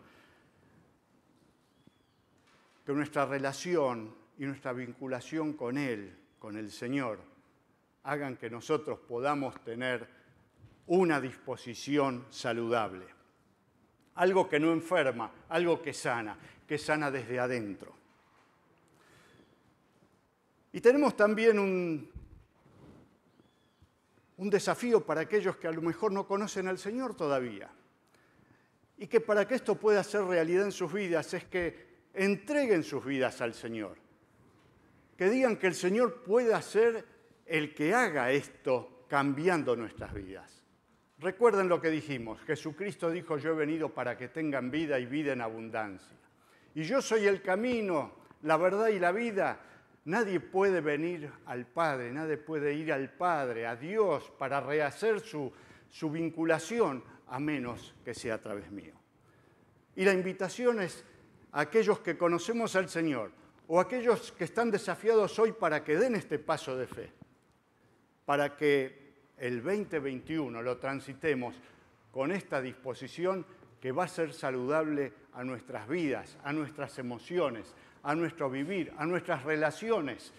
que 2.86 2.94
nuestra 2.94 3.26
relación 3.26 4.14
y 4.38 4.46
nuestra 4.46 4.74
vinculación 4.74 5.54
con 5.54 5.78
Él, 5.78 6.18
con 6.40 6.58
el 6.58 6.72
Señor, 6.72 7.20
hagan 8.04 8.36
que 8.36 8.50
nosotros 8.50 9.00
podamos 9.00 9.62
tener 9.64 10.08
una 10.88 11.22
disposición 11.22 12.26
saludable. 12.30 13.06
Algo 14.16 14.48
que 14.48 14.60
no 14.60 14.72
enferma, 14.72 15.32
algo 15.50 15.82
que 15.82 15.94
sana 15.94 16.38
que 16.68 16.78
sana 16.78 17.12
desde 17.12 17.40
adentro. 17.40 17.94
Y 20.72 20.82
tenemos 20.82 21.16
también 21.16 21.60
un, 21.60 22.10
un 24.38 24.50
desafío 24.50 25.06
para 25.06 25.22
aquellos 25.22 25.58
que 25.58 25.68
a 25.68 25.72
lo 25.72 25.82
mejor 25.82 26.12
no 26.12 26.26
conocen 26.26 26.68
al 26.68 26.80
Señor 26.80 27.16
todavía. 27.16 27.70
Y 28.98 29.08
que 29.08 29.20
para 29.20 29.48
que 29.48 29.56
esto 29.56 29.76
pueda 29.76 30.04
ser 30.04 30.24
realidad 30.24 30.66
en 30.66 30.72
sus 30.72 30.92
vidas 30.92 31.34
es 31.34 31.46
que 31.46 31.94
entreguen 32.14 32.84
sus 32.84 33.06
vidas 33.06 33.40
al 33.42 33.54
Señor. 33.54 33.98
Que 35.18 35.30
digan 35.30 35.58
que 35.58 35.68
el 35.68 35.76
Señor 35.76 36.24
pueda 36.24 36.60
ser 36.62 37.06
el 37.46 37.76
que 37.76 37.94
haga 37.94 38.32
esto 38.32 39.06
cambiando 39.08 39.76
nuestras 39.76 40.14
vidas. 40.14 40.63
Recuerden 41.20 41.70
lo 41.70 41.80
que 41.80 41.90
dijimos. 41.90 42.42
Jesucristo 42.42 43.10
dijo, 43.10 43.38
yo 43.38 43.52
he 43.52 43.56
venido 43.56 43.90
para 43.90 44.18
que 44.18 44.28
tengan 44.28 44.72
vida 44.72 45.00
y 45.00 45.06
vida 45.06 45.34
en 45.34 45.42
abundancia 45.42 46.18
y 46.76 46.84
yo 46.84 47.02
soy 47.02 47.28
el 47.28 47.42
camino, 47.42 48.12
la 48.44 48.58
verdad 48.58 48.88
y 48.88 49.00
la 49.00 49.12
vida, 49.12 49.60
nadie 50.06 50.40
puede 50.40 50.82
venir 50.82 51.32
al 51.46 51.68
Padre, 51.68 52.12
nadie 52.12 52.38
puede 52.38 52.74
ir 52.74 52.92
al 52.92 53.12
Padre, 53.12 53.68
a 53.68 53.76
Dios, 53.76 54.32
para 54.38 54.60
rehacer 54.60 55.20
su, 55.20 55.52
su 55.90 56.10
vinculación, 56.10 57.04
a 57.28 57.40
menos 57.40 57.94
que 58.04 58.14
sea 58.14 58.36
a 58.36 58.42
través 58.42 58.72
mío. 58.72 58.94
Y 59.96 60.04
la 60.04 60.14
invitación 60.14 60.82
es 60.82 61.06
a 61.52 61.62
aquellos 61.62 62.00
que 62.00 62.18
conocemos 62.18 62.76
al 62.76 62.90
Señor 62.90 63.32
o 63.68 63.80
aquellos 63.80 64.32
que 64.32 64.44
están 64.44 64.72
desafiados 64.72 65.38
hoy 65.38 65.52
para 65.52 65.84
que 65.84 65.96
den 65.96 66.16
este 66.16 66.40
paso 66.40 66.76
de 66.76 66.88
fe, 66.88 67.12
para 68.26 68.58
que 68.58 69.03
el 69.38 69.64
2021 69.64 70.62
lo 70.62 70.78
transitemos 70.78 71.56
con 72.12 72.32
esta 72.32 72.62
disposición 72.62 73.46
que 73.82 73.92
va 73.92 74.06
a 74.06 74.08
ser 74.08 74.34
saludable 74.34 75.12
a 75.34 75.44
nuestras 75.44 75.88
vidas, 75.88 76.38
a 76.44 76.54
nuestras 76.54 76.98
emociones, 77.00 77.74
a 78.04 78.16
nuestro 78.16 78.50
vivir, 78.50 78.94
a 78.98 79.06
nuestras 79.06 79.44
relaciones. 79.44 80.32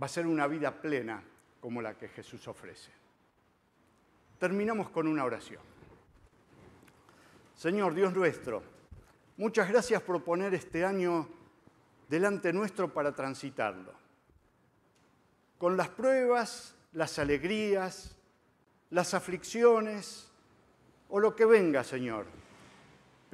Va 0.00 0.06
a 0.06 0.08
ser 0.08 0.26
una 0.26 0.46
vida 0.46 0.70
plena 0.70 1.22
como 1.60 1.80
la 1.80 1.94
que 1.96 2.08
Jesús 2.08 2.46
ofrece. 2.46 2.90
Terminamos 4.38 4.90
con 4.90 5.08
una 5.08 5.24
oración. 5.24 5.62
Señor 7.56 7.94
Dios 7.94 8.14
nuestro, 8.14 8.62
muchas 9.36 9.68
gracias 9.68 10.02
por 10.02 10.22
poner 10.22 10.54
este 10.54 10.84
año 10.84 11.28
delante 12.08 12.52
nuestro 12.52 12.92
para 12.92 13.12
transitarlo. 13.12 14.03
Con 15.58 15.76
las 15.76 15.88
pruebas, 15.88 16.74
las 16.92 17.18
alegrías, 17.18 18.16
las 18.90 19.14
aflicciones 19.14 20.28
o 21.08 21.20
lo 21.20 21.34
que 21.34 21.44
venga, 21.44 21.84
Señor 21.84 22.26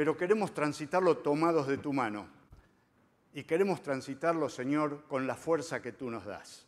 pero 0.01 0.17
queremos 0.17 0.55
transitarlo 0.55 1.19
tomados 1.19 1.67
de 1.67 1.77
tu 1.77 1.93
mano. 1.93 2.27
Y 3.35 3.43
queremos 3.43 3.83
transitarlo, 3.83 4.49
Señor, 4.49 5.05
con 5.07 5.27
la 5.27 5.35
fuerza 5.35 5.83
que 5.83 5.93
tú 5.93 6.09
nos 6.09 6.25
das. 6.25 6.65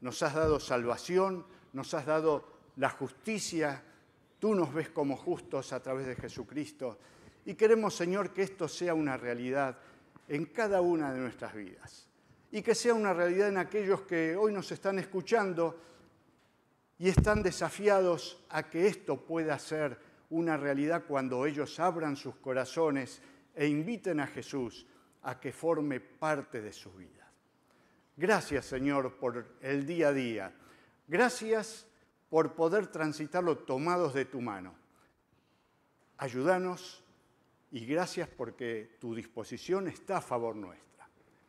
Nos 0.00 0.22
has 0.22 0.32
dado 0.32 0.58
salvación, 0.58 1.44
nos 1.74 1.92
has 1.92 2.06
dado 2.06 2.46
la 2.76 2.88
justicia, 2.88 3.82
tú 4.38 4.54
nos 4.54 4.72
ves 4.72 4.88
como 4.88 5.18
justos 5.18 5.74
a 5.74 5.82
través 5.82 6.06
de 6.06 6.16
Jesucristo. 6.16 6.96
Y 7.44 7.56
queremos, 7.56 7.94
Señor, 7.94 8.32
que 8.32 8.40
esto 8.40 8.66
sea 8.68 8.94
una 8.94 9.18
realidad 9.18 9.76
en 10.26 10.46
cada 10.46 10.80
una 10.80 11.12
de 11.12 11.20
nuestras 11.20 11.54
vidas. 11.54 12.08
Y 12.52 12.62
que 12.62 12.76
sea 12.76 12.94
una 12.94 13.12
realidad 13.12 13.48
en 13.48 13.56
aquellos 13.56 14.02
que 14.02 14.36
hoy 14.36 14.52
nos 14.52 14.70
están 14.70 15.00
escuchando 15.00 15.76
y 16.98 17.08
están 17.08 17.42
desafiados 17.42 18.44
a 18.50 18.70
que 18.70 18.86
esto 18.86 19.16
pueda 19.16 19.58
ser 19.58 19.98
una 20.30 20.56
realidad 20.56 21.02
cuando 21.08 21.44
ellos 21.46 21.80
abran 21.80 22.14
sus 22.14 22.36
corazones 22.36 23.20
e 23.54 23.66
inviten 23.66 24.20
a 24.20 24.28
Jesús 24.28 24.86
a 25.22 25.40
que 25.40 25.52
forme 25.52 25.98
parte 25.98 26.60
de 26.60 26.72
su 26.72 26.92
vida. 26.92 27.28
Gracias 28.16 28.66
Señor 28.66 29.16
por 29.16 29.56
el 29.60 29.84
día 29.86 30.08
a 30.08 30.12
día. 30.12 30.52
Gracias 31.08 31.86
por 32.30 32.54
poder 32.54 32.86
transitarlo 32.86 33.58
tomados 33.58 34.14
de 34.14 34.24
tu 34.24 34.40
mano. 34.40 34.74
Ayúdanos 36.18 37.02
y 37.72 37.84
gracias 37.84 38.28
porque 38.28 38.96
tu 39.00 39.14
disposición 39.14 39.88
está 39.88 40.18
a 40.18 40.22
favor 40.22 40.54
nuestra. 40.54 40.91